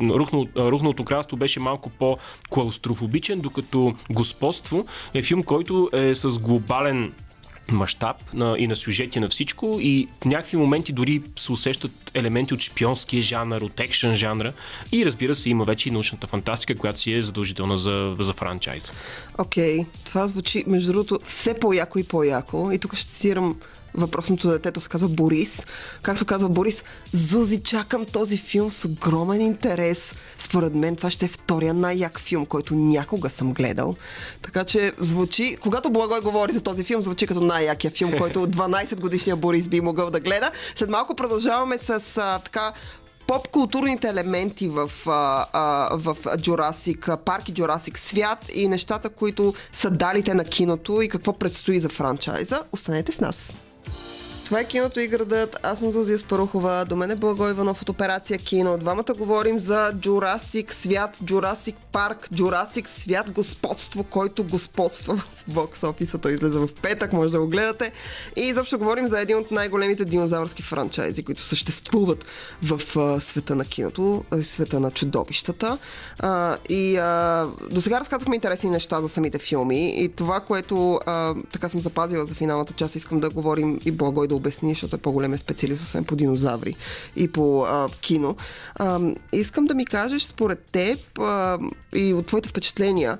Рухнал, 0.00 0.46
Рухналото 0.56 1.04
кралство 1.04 1.36
беше 1.36 1.60
малко 1.60 1.90
по-клаустрофобичен, 1.90 3.40
докато 3.40 3.94
Господство 4.10 4.86
е 5.14 5.22
филм, 5.22 5.42
който 5.42 5.90
е 5.92 6.14
с 6.14 6.38
глобален 6.38 7.12
мащаб 7.70 8.16
и 8.58 8.66
на 8.66 8.76
сюжети 8.76 9.20
на 9.20 9.28
всичко 9.28 9.78
и 9.80 10.08
в 10.22 10.24
някакви 10.24 10.56
моменти 10.56 10.92
дори 10.92 11.22
се 11.36 11.52
усещат 11.52 12.10
елементи 12.14 12.54
от 12.54 12.60
шпионския 12.60 13.22
жанр, 13.22 13.60
от 13.62 13.80
екшен 13.80 14.14
жанра 14.14 14.52
и 14.92 15.06
разбира 15.06 15.34
се 15.34 15.50
има 15.50 15.64
вече 15.64 15.88
и 15.88 15.92
научната 15.92 16.26
фантастика, 16.26 16.78
която 16.78 17.00
си 17.00 17.12
е 17.12 17.22
задължителна 17.22 17.76
за, 17.76 18.16
за 18.18 18.32
франчайз. 18.32 18.92
Окей, 19.38 19.78
okay. 19.78 19.86
това 20.04 20.28
звучи 20.28 20.64
между 20.66 20.92
другото 20.92 21.18
все 21.24 21.54
по-яко 21.54 21.98
и 21.98 22.04
по-яко 22.04 22.70
и 22.72 22.78
тук 22.78 22.94
ще 22.94 23.06
цитирам 23.06 23.56
въпросното 23.94 24.50
детето 24.50 24.80
се 24.80 24.88
казва 24.88 25.08
Борис. 25.08 25.66
Както 26.02 26.24
казва 26.24 26.48
Борис, 26.48 26.84
Зузи, 27.12 27.62
чакам 27.62 28.04
този 28.04 28.36
филм 28.36 28.72
с 28.72 28.84
огромен 28.84 29.40
интерес. 29.40 30.14
Според 30.38 30.74
мен 30.74 30.96
това 30.96 31.10
ще 31.10 31.24
е 31.24 31.28
втория 31.28 31.74
най-як 31.74 32.20
филм, 32.20 32.46
който 32.46 32.74
някога 32.74 33.30
съм 33.30 33.52
гледал. 33.52 33.94
Така 34.42 34.64
че 34.64 34.92
звучи, 34.98 35.56
когато 35.62 35.90
Благой 35.90 36.20
говори 36.20 36.52
за 36.52 36.60
този 36.60 36.84
филм, 36.84 37.02
звучи 37.02 37.26
като 37.26 37.40
най-якия 37.40 37.90
филм, 37.90 38.12
който 38.18 38.46
12 38.46 39.00
годишния 39.00 39.36
Борис 39.36 39.68
би 39.68 39.80
могъл 39.80 40.10
да 40.10 40.20
гледа. 40.20 40.50
След 40.76 40.90
малко 40.90 41.14
продължаваме 41.14 41.78
с 41.78 42.00
а, 42.16 42.38
така 42.38 42.72
поп-културните 43.26 44.08
елементи 44.08 44.68
в, 44.68 44.90
а, 45.06 45.46
а, 45.52 45.96
в 45.96 46.14
Jurassic 46.14 47.16
парк 47.16 47.48
и 47.48 47.54
Jurassic 47.54 47.98
свят 47.98 48.46
и 48.54 48.68
нещата, 48.68 49.08
които 49.08 49.54
са 49.72 49.90
далите 49.90 50.34
на 50.34 50.44
киното 50.44 51.02
и 51.02 51.08
какво 51.08 51.38
предстои 51.38 51.80
за 51.80 51.88
франчайза. 51.88 52.62
Останете 52.72 53.12
с 53.12 53.20
нас! 53.20 53.52
Това 54.50 54.60
е 54.60 54.64
киното 54.64 55.00
и 55.00 55.06
градът. 55.06 55.56
Аз 55.62 55.78
съм 55.78 55.92
Зузия 55.92 56.18
Спарухова. 56.18 56.84
До 56.88 56.96
мен 56.96 57.10
е 57.10 57.16
Благо 57.16 57.48
Иванов 57.48 57.82
от 57.82 57.88
Операция 57.88 58.38
Кино. 58.38 58.78
Двамата 58.78 59.14
говорим 59.18 59.58
за 59.58 59.92
Джурасик 60.00 60.74
свят, 60.74 61.18
Джурасик 61.24 61.76
парк, 61.92 62.28
Джурасик 62.34 62.88
свят 62.88 63.30
господство, 63.30 64.04
който 64.04 64.44
господства 64.44 65.16
в 65.16 65.44
бокс 65.48 65.82
офиса. 65.82 66.18
Той 66.18 66.32
излезе 66.32 66.58
в 66.58 66.68
петък, 66.82 67.12
може 67.12 67.32
да 67.32 67.40
го 67.40 67.46
гледате. 67.46 67.92
И 68.36 68.40
изобщо 68.40 68.78
говорим 68.78 69.06
за 69.06 69.20
един 69.20 69.36
от 69.36 69.50
най-големите 69.50 70.04
динозавърски 70.04 70.62
франчайзи, 70.62 71.22
които 71.22 71.42
съществуват 71.42 72.24
в 72.62 72.98
а, 72.98 73.20
света 73.20 73.56
на 73.56 73.64
киното, 73.64 74.24
света 74.42 74.80
на 74.80 74.90
чудовищата. 74.90 75.78
А, 76.18 76.56
и 76.68 76.96
а, 76.96 77.46
до 77.70 77.80
сега 77.80 78.00
разказахме 78.00 78.34
интересни 78.34 78.70
неща 78.70 79.00
за 79.00 79.08
самите 79.08 79.38
филми 79.38 80.04
и 80.04 80.08
това, 80.08 80.40
което 80.40 81.00
а, 81.06 81.34
така 81.52 81.68
съм 81.68 81.80
запазила 81.80 82.24
за 82.24 82.34
финалната 82.34 82.72
част, 82.72 82.96
искам 82.96 83.20
да 83.20 83.30
говорим 83.30 83.80
и 83.84 83.90
Благой 83.90 84.28
да 84.28 84.39
обясни, 84.40 84.70
защото 84.70 84.96
е 84.96 84.98
по-голем 84.98 85.38
специалист, 85.38 85.82
освен 85.82 86.04
по 86.04 86.16
динозаври 86.16 86.76
и 87.16 87.32
по 87.32 87.62
а, 87.62 87.88
кино. 88.00 88.36
А, 88.74 89.00
искам 89.32 89.64
да 89.64 89.74
ми 89.74 89.84
кажеш, 89.84 90.22
според 90.22 90.64
теб 90.72 90.98
а, 91.18 91.58
и 91.94 92.14
от 92.14 92.26
твоите 92.26 92.48
впечатления, 92.48 93.18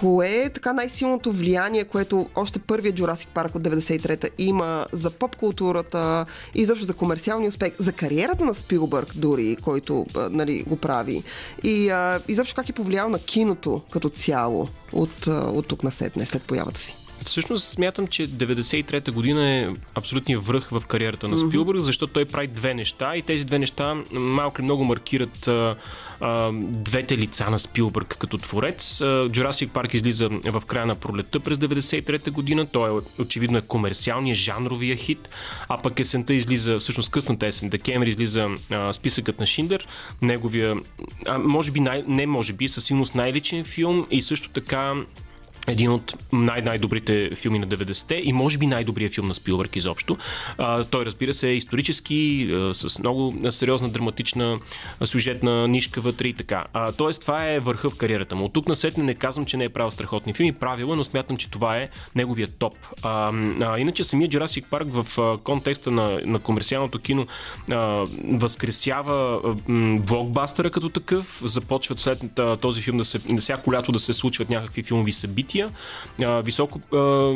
кое 0.00 0.28
е 0.28 0.50
така 0.50 0.72
най-силното 0.72 1.32
влияние, 1.32 1.84
което 1.84 2.28
още 2.34 2.58
първият 2.58 2.96
Jurassic 2.96 3.26
Парк 3.26 3.54
от 3.54 3.62
93-та 3.62 4.28
има 4.38 4.86
за 4.92 5.10
поп-културата 5.10 6.26
и 6.54 6.60
изобщо 6.60 6.86
за 6.86 6.94
комерциалния 6.94 7.48
успех, 7.48 7.72
за 7.78 7.92
кариерата 7.92 8.44
на 8.44 8.54
Спилбърг 8.54 9.08
дори, 9.14 9.56
който 9.56 10.06
нали, 10.30 10.62
го 10.62 10.76
прави 10.76 11.22
и 11.62 11.90
а, 11.90 12.20
изобщо 12.28 12.54
как 12.54 12.68
е 12.68 12.72
повлиял 12.72 13.08
на 13.08 13.18
киното 13.18 13.82
като 13.90 14.08
цяло 14.10 14.68
от, 14.92 15.26
от 15.26 15.66
тук 15.66 15.82
на 15.82 15.90
сетне, 15.90 16.26
след 16.26 16.42
появата 16.42 16.80
си? 16.80 17.03
Всъщност 17.24 17.68
смятам, 17.68 18.06
че 18.06 18.28
93-та 18.28 19.12
година 19.12 19.50
е 19.50 19.68
абсолютният 19.94 20.46
връх 20.46 20.68
в 20.68 20.82
кариерата 20.86 21.28
на 21.28 21.38
Спилбърг, 21.38 21.80
защото 21.80 22.12
той 22.12 22.24
прави 22.24 22.46
две 22.46 22.74
неща 22.74 23.16
и 23.16 23.22
тези 23.22 23.44
две 23.44 23.58
неща 23.58 23.94
малко 24.12 24.60
или 24.60 24.64
много 24.64 24.84
маркират 24.84 25.48
а, 25.48 25.76
а, 26.20 26.50
двете 26.54 27.18
лица 27.18 27.50
на 27.50 27.58
Спилбърг 27.58 28.16
като 28.18 28.38
творец. 28.38 28.98
Jurassic 29.02 29.68
Парк 29.68 29.94
излиза 29.94 30.28
в 30.28 30.62
края 30.66 30.86
на 30.86 30.94
пролетта 30.94 31.40
през 31.40 31.58
93-та 31.58 32.30
година. 32.30 32.66
Той 32.66 32.90
е 32.90 33.00
очевидно 33.22 33.58
е 33.58 33.62
комерциалния, 33.62 34.34
жанровия 34.34 34.96
хит, 34.96 35.28
а 35.68 35.82
пък 35.82 36.00
есента 36.00 36.34
излиза, 36.34 36.78
всъщност 36.78 37.10
късната 37.10 37.46
есен, 37.46 37.68
декември 37.68 38.10
излиза 38.10 38.48
а, 38.70 38.92
списъкът 38.92 39.40
на 39.40 39.46
Шиндер, 39.46 39.86
неговия, 40.22 40.76
а, 41.26 41.38
може 41.38 41.72
би, 41.72 41.80
най, 41.80 42.04
не 42.06 42.26
може 42.26 42.52
би, 42.52 42.68
със 42.68 42.84
сигурност 42.84 43.14
най-личен 43.14 43.64
филм 43.64 44.06
и 44.10 44.22
също 44.22 44.50
така 44.50 44.94
един 45.66 45.90
от 45.90 46.14
най-най-добрите 46.32 47.30
филми 47.34 47.58
на 47.58 47.66
90-те 47.66 48.20
и 48.24 48.32
може 48.32 48.58
би 48.58 48.66
най-добрият 48.66 49.14
филм 49.14 49.28
на 49.28 49.34
Спилбърг 49.34 49.76
изобщо. 49.76 50.16
А, 50.58 50.84
той 50.84 51.04
разбира 51.04 51.34
се 51.34 51.48
е 51.48 51.54
исторически, 51.54 52.50
а, 52.52 52.74
с 52.74 52.98
много 52.98 53.34
сериозна 53.50 53.88
драматична 53.88 54.58
сюжетна 55.04 55.68
нишка 55.68 56.00
вътре 56.00 56.28
и 56.28 56.32
така. 56.32 56.64
А, 56.72 56.92
тоест 56.92 57.20
това 57.20 57.48
е 57.50 57.60
върха 57.60 57.90
в 57.90 57.96
кариерата 57.96 58.36
му. 58.36 58.44
От 58.44 58.52
тук 58.52 58.68
насетне 58.68 59.04
не 59.04 59.14
казвам, 59.14 59.44
че 59.44 59.56
не 59.56 59.64
е 59.64 59.68
правил 59.68 59.90
страхотни 59.90 60.34
филми, 60.34 60.52
правила, 60.52 60.96
но 60.96 61.04
смятам, 61.04 61.36
че 61.36 61.50
това 61.50 61.76
е 61.76 61.88
неговият 62.14 62.56
топ. 62.58 62.74
А, 63.02 63.32
а, 63.60 63.78
иначе 63.78 64.04
самия 64.04 64.28
Jurassic 64.28 64.64
Парк 64.64 64.86
в 64.90 65.18
а, 65.18 65.38
контекста 65.38 65.90
на, 65.90 66.20
на 66.24 66.38
комерциалното 66.38 66.98
кино 66.98 67.26
а, 67.70 68.04
възкресява 68.24 69.40
а, 69.44 69.54
блокбастера 69.98 70.70
като 70.70 70.88
такъв. 70.88 71.42
Започват 71.44 71.98
след 71.98 72.38
а, 72.38 72.56
този 72.56 72.82
филм 72.82 72.98
да 72.98 73.04
се, 73.04 73.18
всяко 73.38 73.72
лято 73.72 73.92
да 73.92 73.98
се 73.98 74.12
случват 74.12 74.50
някакви 74.50 74.82
филмови 74.82 75.12
събития 75.12 75.53
събития, 75.54 75.70
високо 76.42 76.80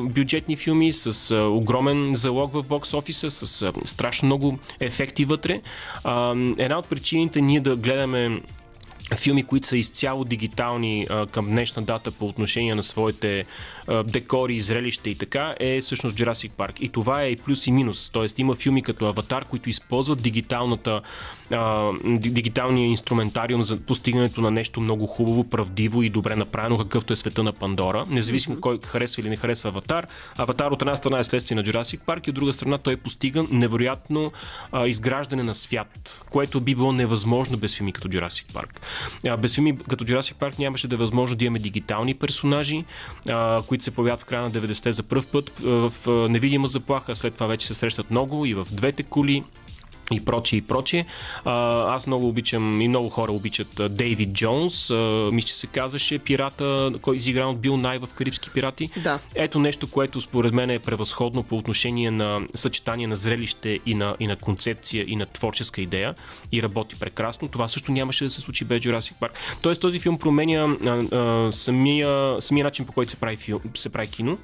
бюджетни 0.02 0.56
филми 0.56 0.92
с 0.92 1.34
огромен 1.34 2.14
залог 2.14 2.52
в 2.52 2.62
бокс 2.62 2.94
офиса, 2.94 3.30
с 3.30 3.72
страшно 3.84 4.26
много 4.26 4.58
ефекти 4.80 5.24
вътре. 5.24 5.60
Една 6.58 6.78
от 6.78 6.86
причините 6.86 7.40
ние 7.40 7.60
да 7.60 7.76
гледаме 7.76 8.40
филми, 9.16 9.42
които 9.42 9.66
са 9.66 9.76
изцяло 9.76 10.24
дигитални 10.24 11.06
а, 11.10 11.26
към 11.26 11.46
днешна 11.46 11.82
дата 11.82 12.10
по 12.10 12.26
отношение 12.26 12.74
на 12.74 12.82
своите 12.82 13.44
а, 13.88 14.02
декори, 14.02 14.60
зрелища 14.60 15.10
и 15.10 15.14
така, 15.14 15.54
е 15.60 15.80
всъщност 15.80 16.16
Jurassic 16.16 16.50
Park. 16.50 16.80
И 16.80 16.88
това 16.88 17.22
е 17.22 17.30
и 17.30 17.36
плюс 17.36 17.66
и 17.66 17.72
минус. 17.72 18.10
Тоест 18.12 18.38
има 18.38 18.54
филми 18.54 18.82
като 18.82 19.06
Аватар, 19.06 19.44
които 19.44 19.70
използват 19.70 20.22
дигиталната, 20.22 21.00
а, 21.52 21.92
дигиталния 22.04 22.86
инструментариум 22.86 23.62
за 23.62 23.80
постигането 23.80 24.40
на 24.40 24.50
нещо 24.50 24.80
много 24.80 25.06
хубаво, 25.06 25.44
правдиво 25.44 26.02
и 26.02 26.10
добре 26.10 26.36
направено, 26.36 26.78
какъвто 26.78 27.12
е 27.12 27.16
света 27.16 27.42
на 27.42 27.52
Пандора. 27.52 28.04
Независимо 28.08 28.56
mm-hmm. 28.56 28.60
кой 28.60 28.78
харесва 28.84 29.22
или 29.22 29.28
не 29.28 29.36
харесва 29.36 29.68
Аватар. 29.68 30.06
Аватар 30.36 30.70
от 30.70 30.82
една 30.82 30.96
страна 30.96 31.18
е 31.18 31.24
следствие 31.24 31.56
на 31.56 31.64
Jurassic 31.64 32.00
Park 32.00 32.26
и 32.26 32.30
от 32.30 32.36
друга 32.36 32.52
страна 32.52 32.78
той 32.78 32.96
постига 32.96 33.44
невероятно 33.50 34.32
а, 34.72 34.86
изграждане 34.86 35.42
на 35.42 35.54
свят, 35.54 36.20
което 36.30 36.60
би 36.60 36.74
било 36.74 36.92
невъзможно 36.92 37.56
без 37.58 37.76
филми 37.76 37.92
като 37.92 38.08
Jurassic 38.08 38.52
Park. 38.52 38.80
Без 39.38 39.54
филми 39.54 39.78
като 39.88 40.04
Jurassic 40.04 40.34
Park 40.34 40.58
нямаше 40.58 40.88
да 40.88 40.94
е 40.94 40.98
възможно 40.98 41.36
да 41.36 41.44
имаме 41.44 41.58
дигитални 41.58 42.14
персонажи, 42.14 42.84
които 43.66 43.84
се 43.84 43.90
появяват 43.90 44.20
в 44.20 44.24
края 44.24 44.42
на 44.42 44.50
90-те 44.50 44.92
за 44.92 45.02
първ 45.02 45.26
път 45.32 45.50
в 45.60 45.92
невидима 46.06 46.68
заплаха, 46.68 47.16
след 47.16 47.34
това 47.34 47.46
вече 47.46 47.66
се 47.66 47.74
срещат 47.74 48.10
много 48.10 48.46
и 48.46 48.54
в 48.54 48.66
двете 48.72 49.02
коли 49.02 49.44
и 50.12 50.24
прочие 50.24 50.56
и 50.56 50.62
прочие. 50.62 51.06
Аз 51.44 52.06
много 52.06 52.28
обичам 52.28 52.80
и 52.80 52.88
много 52.88 53.08
хора 53.08 53.32
обичат 53.32 53.80
Дейвид 53.90 54.32
Джонс, 54.32 54.90
мисля, 55.32 55.48
че 55.48 55.54
се 55.54 55.66
казваше 55.66 56.18
пирата, 56.18 56.92
кой 57.02 57.16
изигран 57.16 57.48
от 57.48 57.60
Бил 57.60 57.76
Най 57.76 57.98
в 57.98 58.08
Карибски 58.14 58.50
пирати. 58.50 58.90
Да. 58.96 59.18
Ето 59.34 59.58
нещо, 59.58 59.90
което 59.90 60.20
според 60.20 60.52
мен 60.52 60.70
е 60.70 60.78
превъзходно 60.78 61.42
по 61.42 61.56
отношение 61.56 62.10
на 62.10 62.40
съчетание 62.54 63.06
на 63.06 63.16
зрелище 63.16 63.78
и 63.86 63.94
на, 63.94 64.16
и 64.20 64.26
на 64.26 64.36
концепция 64.36 65.04
и 65.08 65.16
на 65.16 65.26
творческа 65.26 65.80
идея 65.80 66.14
и 66.52 66.62
работи 66.62 66.96
прекрасно. 67.00 67.48
Това 67.48 67.68
също 67.68 67.92
нямаше 67.92 68.24
да 68.24 68.30
се 68.30 68.40
случи 68.40 68.64
без 68.64 68.82
Jurassic 68.82 69.14
Park. 69.20 69.30
Тоест 69.62 69.80
този 69.80 69.98
филм 69.98 70.18
променя 70.18 70.74
а, 70.86 71.16
а, 71.16 71.52
самия, 71.52 72.36
самия 72.42 72.64
начин 72.64 72.86
по 72.86 72.92
който 72.92 73.10
се 73.10 73.16
прави, 73.16 73.36
филм, 73.36 73.60
се 73.74 73.88
прави 73.88 74.10
кино. 74.10 74.38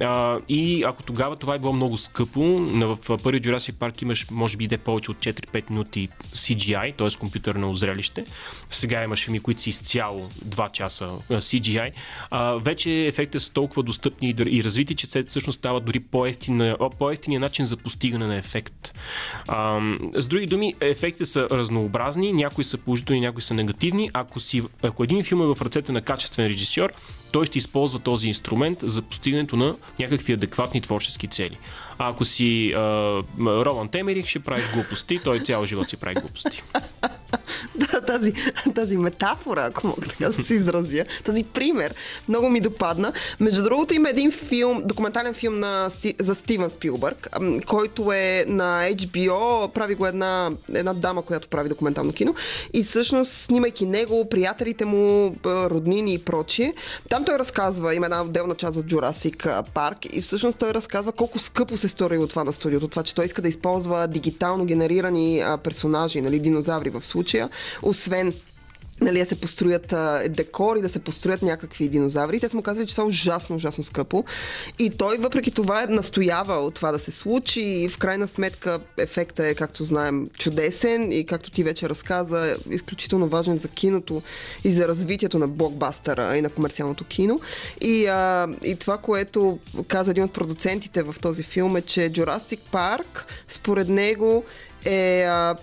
А, 0.00 0.38
и 0.48 0.84
ако 0.84 1.02
тогава 1.02 1.36
това 1.36 1.54
е 1.54 1.58
било 1.58 1.72
много 1.72 1.98
скъпо, 1.98 2.40
в 2.74 2.98
първи 3.22 3.42
Jurassic 3.42 3.72
Park 3.72 4.02
имаш 4.02 4.26
може 4.30 4.56
би 4.56 4.66
де 4.66 4.78
повече 4.78 5.03
от 5.10 5.16
4-5 5.16 5.70
минути 5.70 6.08
CGI, 6.34 6.96
т.е. 6.96 7.18
компютърно 7.18 7.74
зрелище. 7.74 8.24
Сега 8.70 9.04
имаш 9.04 9.24
филми, 9.24 9.40
които 9.40 9.62
са 9.62 9.70
изцяло 9.70 10.28
2 10.28 10.72
часа 10.72 11.10
CGI. 11.30 11.92
А, 12.30 12.54
вече 12.54 12.90
ефектите 12.90 13.40
са 13.40 13.52
толкова 13.52 13.82
достъпни 13.82 14.34
и 14.38 14.64
развити, 14.64 14.94
че 14.94 15.24
всъщност 15.26 15.58
става 15.58 15.80
дори 15.80 16.00
по-ефтиния, 16.00 16.76
по-ефтиния 16.98 17.40
начин 17.40 17.66
за 17.66 17.76
постигане 17.76 18.26
на 18.26 18.36
ефект. 18.36 18.98
А, 19.48 19.80
с 20.14 20.26
други 20.26 20.46
думи, 20.46 20.74
ефектите 20.80 21.26
са 21.26 21.48
разнообразни, 21.50 22.32
някои 22.32 22.64
са 22.64 22.78
положителни, 22.78 23.20
някои 23.20 23.42
са 23.42 23.54
негативни. 23.54 24.10
Ако, 24.12 24.40
си, 24.40 24.62
ако 24.82 25.04
един 25.04 25.24
филм 25.24 25.42
е 25.42 25.54
в 25.54 25.62
ръцете 25.62 25.92
на 25.92 26.02
качествен 26.02 26.46
режисьор, 26.46 26.92
той 27.32 27.46
ще 27.46 27.58
използва 27.58 27.98
този 27.98 28.28
инструмент 28.28 28.78
за 28.82 29.02
постигането 29.02 29.56
на 29.56 29.76
някакви 29.98 30.32
адекватни 30.32 30.80
творчески 30.80 31.28
цели. 31.28 31.58
А 31.98 32.10
ако 32.10 32.24
си 32.24 32.72
а, 32.72 32.80
Ролан 33.40 33.88
Темерих, 33.88 34.26
ще 34.26 34.38
правиш 34.38 34.64
глупости, 34.74 35.20
той 35.24 35.40
цял 35.40 35.66
живот 35.66 35.88
си 35.88 35.96
прави 35.96 36.14
глупости. 36.14 36.62
да, 37.74 38.00
тази, 38.00 38.32
тази 38.74 38.96
метафора, 38.96 39.64
ако 39.64 39.86
мога 39.86 40.06
така 40.08 40.28
да 40.28 40.42
се 40.42 40.54
изразя, 40.54 41.04
този 41.24 41.44
пример, 41.44 41.94
много 42.28 42.48
ми 42.48 42.60
допадна. 42.60 43.12
Между 43.40 43.62
другото 43.62 43.94
има 43.94 44.10
един 44.10 44.32
филм, 44.32 44.82
документален 44.84 45.34
филм 45.34 45.58
на, 45.58 45.90
за 46.20 46.34
Стивен 46.34 46.70
Спилбърг, 46.70 47.28
който 47.66 48.12
е 48.12 48.44
на 48.48 48.88
HBO, 48.90 49.72
прави 49.72 49.94
го 49.94 50.06
една, 50.06 50.50
една 50.74 50.94
дама, 50.94 51.22
която 51.22 51.48
прави 51.48 51.68
документално 51.68 52.12
кино 52.12 52.34
и 52.72 52.82
всъщност 52.82 53.32
снимайки 53.32 53.86
него, 53.86 54.28
приятелите 54.28 54.84
му, 54.84 55.36
роднини 55.46 56.14
и 56.14 56.18
прочие, 56.18 56.74
там 57.08 57.24
той 57.24 57.38
разказва, 57.38 57.94
има 57.94 58.06
една 58.06 58.22
отделна 58.22 58.54
част 58.54 58.74
за 58.74 58.82
Jurassic 58.82 59.64
Park 59.74 60.06
и 60.06 60.20
всъщност 60.20 60.58
той 60.58 60.74
разказва 60.74 61.12
колко 61.12 61.38
скъпо 61.38 61.76
се 61.88 62.04
от 62.04 62.30
това 62.30 62.44
на 62.44 62.52
студиото, 62.52 62.88
това, 62.88 63.02
че 63.02 63.14
той 63.14 63.24
иска 63.24 63.42
да 63.42 63.48
използва 63.48 64.08
дигитално 64.08 64.64
генерирани 64.64 65.44
персонажи, 65.62 66.20
нали, 66.20 66.38
динозаври 66.38 66.90
в 66.90 67.02
случая, 67.02 67.48
освен 67.82 68.32
нали, 69.04 69.24
се 69.26 69.40
построят 69.40 69.92
а, 69.92 70.22
декори, 70.28 70.80
да 70.80 70.88
се 70.88 70.98
построят 70.98 71.42
някакви 71.42 71.88
динозаври. 71.88 72.40
Те 72.40 72.48
са 72.48 72.56
му 72.56 72.62
казали, 72.62 72.86
че 72.86 72.94
са 72.94 73.04
ужасно, 73.04 73.56
ужасно 73.56 73.84
скъпо. 73.84 74.24
И 74.78 74.90
той 74.90 75.16
въпреки 75.16 75.50
това 75.50 75.82
е 75.82 75.86
настоявал 75.86 76.70
това 76.70 76.92
да 76.92 76.98
се 76.98 77.10
случи 77.10 77.60
и 77.60 77.88
в 77.88 77.98
крайна 77.98 78.28
сметка 78.28 78.78
ефекта 78.98 79.46
е, 79.46 79.54
както 79.54 79.84
знаем, 79.84 80.28
чудесен 80.38 81.12
и 81.12 81.26
както 81.26 81.50
ти 81.50 81.62
вече 81.62 81.88
разказа, 81.88 82.56
изключително 82.70 83.28
важен 83.28 83.58
за 83.58 83.68
киното 83.68 84.22
и 84.64 84.70
за 84.70 84.88
развитието 84.88 85.38
на 85.38 85.48
блокбастера 85.48 86.36
и 86.36 86.42
на 86.42 86.50
комерциалното 86.50 87.04
кино. 87.04 87.40
И, 87.80 88.06
а, 88.06 88.48
и 88.62 88.76
това, 88.76 88.98
което 88.98 89.58
каза 89.88 90.10
един 90.10 90.24
от 90.24 90.32
продуцентите 90.32 91.02
в 91.02 91.14
този 91.20 91.42
филм 91.42 91.76
е, 91.76 91.82
че 91.82 92.00
Jurassic 92.00 92.58
Park, 92.72 93.24
според 93.48 93.88
него, 93.88 94.44
е 94.84 95.22
а, 95.22 95.56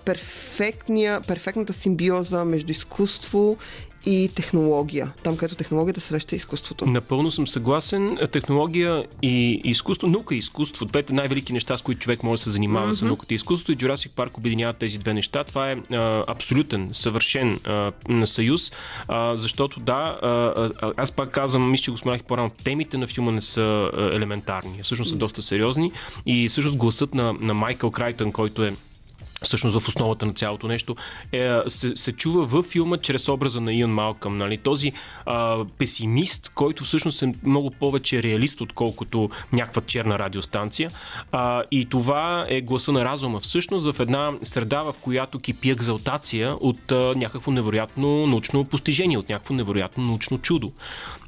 перфектната 1.26 1.72
симбиоза 1.72 2.44
между 2.44 2.72
изкуство 2.72 3.58
и 4.06 4.30
технология. 4.34 5.12
Там, 5.22 5.36
където 5.36 5.54
технологията 5.54 6.00
среща 6.00 6.36
изкуството. 6.36 6.86
Напълно 6.86 7.30
съм 7.30 7.48
съгласен. 7.48 8.18
Технология 8.32 9.04
и 9.22 9.60
изкуство, 9.64 10.06
наука 10.06 10.34
и 10.34 10.38
изкуство, 10.38 10.84
двете 10.84 11.12
най-велики 11.12 11.52
неща, 11.52 11.76
с 11.76 11.82
които 11.82 12.00
човек 12.00 12.22
може 12.22 12.40
да 12.40 12.44
се 12.44 12.50
занимава 12.50 12.88
mm-hmm. 12.88 12.98
са 12.98 13.04
науката 13.04 13.34
и 13.34 13.36
изкуството 13.36 13.72
и 13.72 13.76
Jurassic 13.76 14.10
Park 14.10 14.38
обединяват 14.38 14.76
тези 14.76 14.98
две 14.98 15.14
неща. 15.14 15.44
Това 15.44 15.70
е 15.70 15.76
а, 15.90 16.24
абсолютен, 16.26 16.88
съвършен 16.92 17.60
а, 17.64 17.92
съюз, 18.24 18.72
а, 19.08 19.36
защото 19.36 19.80
да, 19.80 20.18
а, 20.22 20.92
аз 20.96 21.12
пак 21.12 21.30
казвам, 21.30 21.70
мисля, 21.70 21.82
че 21.82 21.90
го 21.90 21.96
споменах 21.96 22.24
по-рано, 22.24 22.50
темите 22.64 22.98
на 22.98 23.06
филма 23.06 23.32
не 23.32 23.40
са 23.40 23.90
а, 23.96 24.16
елементарни, 24.16 24.82
всъщност 24.82 25.10
са 25.10 25.16
доста 25.16 25.42
сериозни 25.42 25.92
и 26.26 26.48
всъщност 26.48 26.76
гласът 26.76 27.14
на, 27.14 27.32
на 27.32 27.54
Майкъл 27.54 27.90
Крайтън, 27.90 28.32
който 28.32 28.64
е 28.64 28.72
всъщност 29.42 29.80
в 29.80 29.88
основата 29.88 30.26
на 30.26 30.32
цялото 30.32 30.68
нещо, 30.68 30.96
е, 31.32 31.50
се, 31.68 31.96
се 31.96 32.12
чува 32.12 32.44
във 32.44 32.66
филма 32.66 32.96
чрез 32.96 33.28
образа 33.28 33.60
на 33.60 33.74
Иан 33.74 33.90
Малкъм. 33.90 34.38
Нали? 34.38 34.58
Този 34.58 34.92
а, 35.26 35.64
песимист, 35.78 36.48
който 36.54 36.84
всъщност 36.84 37.22
е 37.22 37.32
много 37.44 37.70
повече 37.70 38.22
реалист, 38.22 38.60
отколкото 38.60 39.30
някаква 39.52 39.82
черна 39.82 40.18
радиостанция. 40.18 40.90
А, 41.32 41.62
и 41.70 41.84
това 41.84 42.46
е 42.48 42.60
гласа 42.60 42.92
на 42.92 43.04
разума. 43.04 43.40
Всъщност 43.40 43.92
в 43.92 44.00
една 44.00 44.32
среда, 44.42 44.82
в 44.82 44.94
която 45.00 45.38
кипи 45.38 45.70
екзалтация 45.70 46.56
от 46.60 46.92
а, 46.92 47.12
някакво 47.16 47.50
невероятно 47.50 48.26
научно 48.26 48.64
постижение, 48.64 49.18
от 49.18 49.28
някакво 49.28 49.54
невероятно 49.54 50.04
научно 50.04 50.38
чудо. 50.38 50.72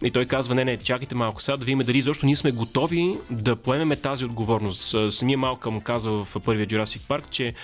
И 0.05 0.11
той 0.11 0.27
казва, 0.27 0.55
не, 0.55 0.65
не, 0.65 0.77
чакайте 0.77 1.15
малко 1.15 1.43
сега 1.43 1.57
да 1.57 1.65
видим 1.65 1.79
дали 1.79 2.03
защо 2.03 2.27
ние 2.27 2.37
сме 2.37 2.53
готови 2.53 3.19
да 3.31 3.57
поемеме 3.57 3.97
тази 3.97 4.25
отговорност. 4.25 4.97
Самия 5.11 5.39
Малкъм 5.39 5.81
казва 5.81 6.25
в 6.25 6.37
първия 6.45 6.67
Jurassic 6.67 6.99
Park, 6.99 7.31
че 7.31 7.55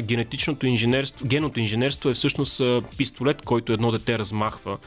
генетичното 0.00 0.66
инженерство, 0.66 1.26
генното 1.26 1.60
инженерство 1.60 2.10
е 2.10 2.14
всъщност 2.14 2.62
пистолет, 2.98 3.42
който 3.42 3.72
едно 3.72 3.92
дете 3.92 4.18
размахва 4.18 4.78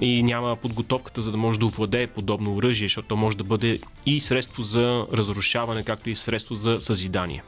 и 0.00 0.22
няма 0.22 0.56
подготовката 0.56 1.22
за 1.22 1.30
да 1.30 1.36
може 1.36 1.58
да 1.58 1.66
овладее 1.66 2.06
подобно 2.06 2.54
оръжие, 2.54 2.84
защото 2.84 3.08
то 3.08 3.16
може 3.16 3.36
да 3.36 3.44
бъде 3.44 3.78
и 4.06 4.20
средство 4.20 4.62
за 4.62 5.06
разрушаване, 5.12 5.84
както 5.84 6.10
и 6.10 6.16
средство 6.16 6.54
за 6.54 6.78
съзидание. 6.78 7.42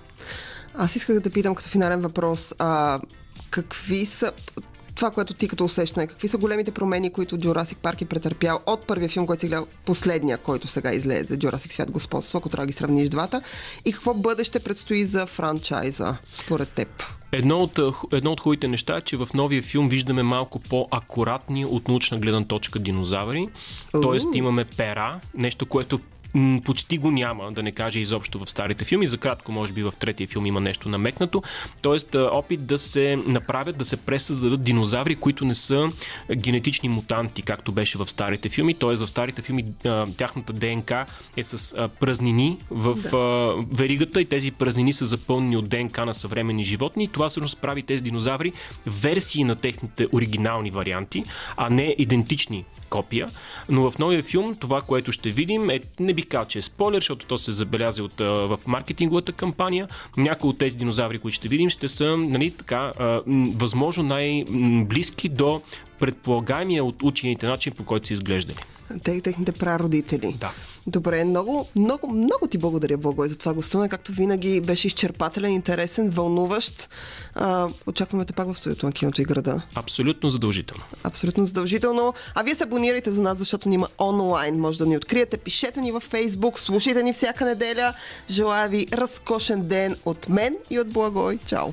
Аз 0.75 0.97
исках 0.97 1.21
да 1.21 1.31
питам 1.31 1.55
като 1.55 1.69
финален 1.69 2.01
въпрос, 2.01 2.55
а, 2.59 3.01
какви 3.51 4.07
са 4.07 4.33
това, 4.97 5.11
което 5.11 5.35
ти 5.35 5.49
като 5.49 5.65
усещане, 5.65 6.07
какви 6.07 6.29
са 6.29 6.39
големите 6.39 6.71
промени, 6.71 7.13
които 7.13 7.37
Jurassic 7.37 7.77
Парк 7.77 8.01
е 8.01 8.05
претърпял 8.05 8.61
от 8.67 8.87
първия 8.87 9.09
филм, 9.09 9.27
който 9.27 9.41
си 9.41 9.47
гледал, 9.47 9.67
последния, 9.85 10.39
който 10.39 10.69
сега 10.69 10.93
излезе, 10.93 11.39
Jurassic 11.39 11.73
Свят 11.73 11.91
Господство, 11.91 12.39
ако 12.39 12.49
трябва 12.49 12.67
да 12.67 12.73
ги 12.73 12.79
сравниш 12.79 13.09
двата, 13.09 13.43
и 13.85 13.93
какво 13.93 14.15
бъдеще 14.15 14.61
предстои 14.61 15.05
за 15.05 15.27
франчайза, 15.27 16.17
според 16.33 16.69
теб? 16.69 17.03
Едно 17.33 17.59
от, 17.59 17.79
едно 18.13 18.33
от 18.33 18.41
хубавите 18.41 18.69
неща 18.69 18.97
е, 18.97 19.01
че 19.01 19.17
в 19.17 19.29
новия 19.35 19.63
филм 19.63 19.89
виждаме 19.89 20.23
малко 20.23 20.59
по-акуратни 20.59 21.65
от 21.65 21.89
научна 21.89 22.19
гледна 22.19 22.45
точка 22.45 22.79
динозаври. 22.79 23.47
Тоест 24.03 24.29
имаме 24.35 24.65
пера, 24.65 25.21
нещо, 25.35 25.67
което 25.67 26.01
почти 26.65 26.99
го 26.99 27.11
няма, 27.11 27.53
да 27.53 27.63
не 27.63 27.73
кажа 27.73 27.99
изобщо 27.99 28.39
в 28.39 28.51
старите 28.51 28.85
филми. 28.85 29.07
За 29.07 29.19
кратко, 29.19 29.53
може 29.53 29.73
би 29.73 29.83
в 29.83 29.93
третия 29.99 30.27
филм 30.27 30.47
има 30.47 30.61
нещо 30.61 30.89
намекнато. 30.89 31.43
Тоест, 31.83 32.15
опит 32.15 32.67
да 32.67 32.79
се 32.79 33.17
направят, 33.27 33.79
да 33.79 33.85
се 33.85 33.97
пресъздадат 33.97 34.63
динозаври, 34.63 35.17
които 35.17 35.45
не 35.45 35.55
са 35.55 35.89
генетични 36.37 36.89
мутанти, 36.89 37.43
както 37.43 37.73
беше 37.73 37.99
в 37.99 38.11
старите 38.11 38.49
филми. 38.49 38.75
Тоест, 38.75 39.03
в 39.03 39.09
старите 39.09 39.43
филми 39.43 39.65
тяхната 40.17 40.53
ДНК 40.53 41.07
е 41.37 41.45
с 41.45 41.89
празнини 42.01 42.59
в 42.71 42.95
да. 43.11 43.67
веригата 43.77 44.21
и 44.21 44.25
тези 44.25 44.51
празнини 44.51 44.93
са 44.93 45.07
запълнени 45.07 45.57
от 45.57 45.69
ДНК 45.69 46.07
на 46.07 46.15
съвременни 46.15 46.65
животни. 46.65 47.05
И 47.05 47.09
това 47.09 47.29
всъщност 47.29 47.61
прави 47.61 47.83
тези 47.83 48.03
динозаври 48.03 48.53
версии 48.87 49.45
на 49.45 49.57
техните 49.57 50.07
оригинални 50.13 50.71
варианти, 50.71 51.25
а 51.57 51.71
не 51.71 51.95
идентични 51.99 52.65
копия. 52.91 53.29
Но 53.69 53.91
в 53.91 53.99
новия 53.99 54.23
филм 54.23 54.57
това, 54.61 54.81
което 54.81 55.13
ще 55.13 55.31
видим 55.31 55.71
е, 55.71 55.81
не 56.01 56.15
бих 56.15 56.26
казал, 56.27 56.47
че 56.47 56.59
е 56.59 56.63
спойлер, 56.63 56.99
защото 56.99 57.27
то 57.27 57.39
се 57.39 57.53
забеляза 57.53 58.03
от, 58.03 58.15
в 58.21 58.59
маркетинговата 58.67 59.33
кампания. 59.33 59.89
Някои 60.17 60.51
от 60.51 60.59
тези 60.59 60.77
динозаври, 60.77 61.19
които 61.19 61.35
ще 61.35 61.49
видим, 61.49 61.71
ще 61.71 61.89
са 61.89 62.17
нали, 62.17 62.51
така, 62.51 62.93
възможно 63.57 64.03
най-близки 64.03 65.29
до 65.29 65.63
предполагаемия 65.99 66.85
от 66.85 67.03
учените 67.03 67.47
начин, 67.47 67.73
по 67.73 67.85
който 67.85 68.07
са 68.07 68.13
изглеждали. 68.13 68.59
Те, 69.05 69.21
техните 69.21 69.53
прародители. 69.53 70.37
Да. 70.41 70.53
Добре, 70.87 71.25
много, 71.25 71.69
много, 71.77 72.11
много 72.15 72.47
ти 72.47 72.59
благодаря, 72.59 72.97
Благой, 72.97 73.29
за 73.29 73.39
това 73.39 73.55
гостуване. 73.55 73.89
Както 73.89 74.13
винаги 74.13 74.61
беше 74.61 74.87
изчерпателен, 74.87 75.51
интересен, 75.51 76.11
вълнуващ. 76.11 76.89
А, 77.35 77.69
очакваме 77.87 78.25
те 78.25 78.33
пак 78.33 78.53
в 78.53 78.59
студиото 78.59 78.87
на 78.87 78.93
киното 78.93 79.23
и 79.23 79.25
града. 79.25 79.63
Абсолютно 79.75 80.31
задължително. 80.31 80.85
Абсолютно 81.05 81.45
задължително. 81.45 82.15
А 82.35 82.43
вие 82.43 82.55
се 82.55 82.65
абонирайте 82.65 83.13
за 83.13 83.23
нас, 83.23 83.39
защото 83.39 83.69
ни 83.69 83.75
има 83.75 83.89
онлайн. 84.01 84.61
Може 84.61 84.79
да 84.79 84.87
ни 84.87 84.97
откриете, 84.97 85.37
пишете 85.37 85.81
ни 85.81 85.93
във 85.93 86.11
Facebook, 86.11 86.59
слушайте 86.59 87.03
ни 87.03 87.13
всяка 87.13 87.45
неделя. 87.45 87.95
Желая 88.31 88.69
ви 88.69 88.87
разкошен 88.93 89.69
ден 89.69 89.97
от 90.05 90.29
мен 90.29 90.57
и 90.71 90.81
от 90.81 90.89
Благой. 90.89 91.39
Чао! 91.47 91.73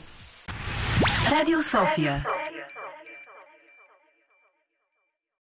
Радио 1.31 1.61
София. 1.61 2.25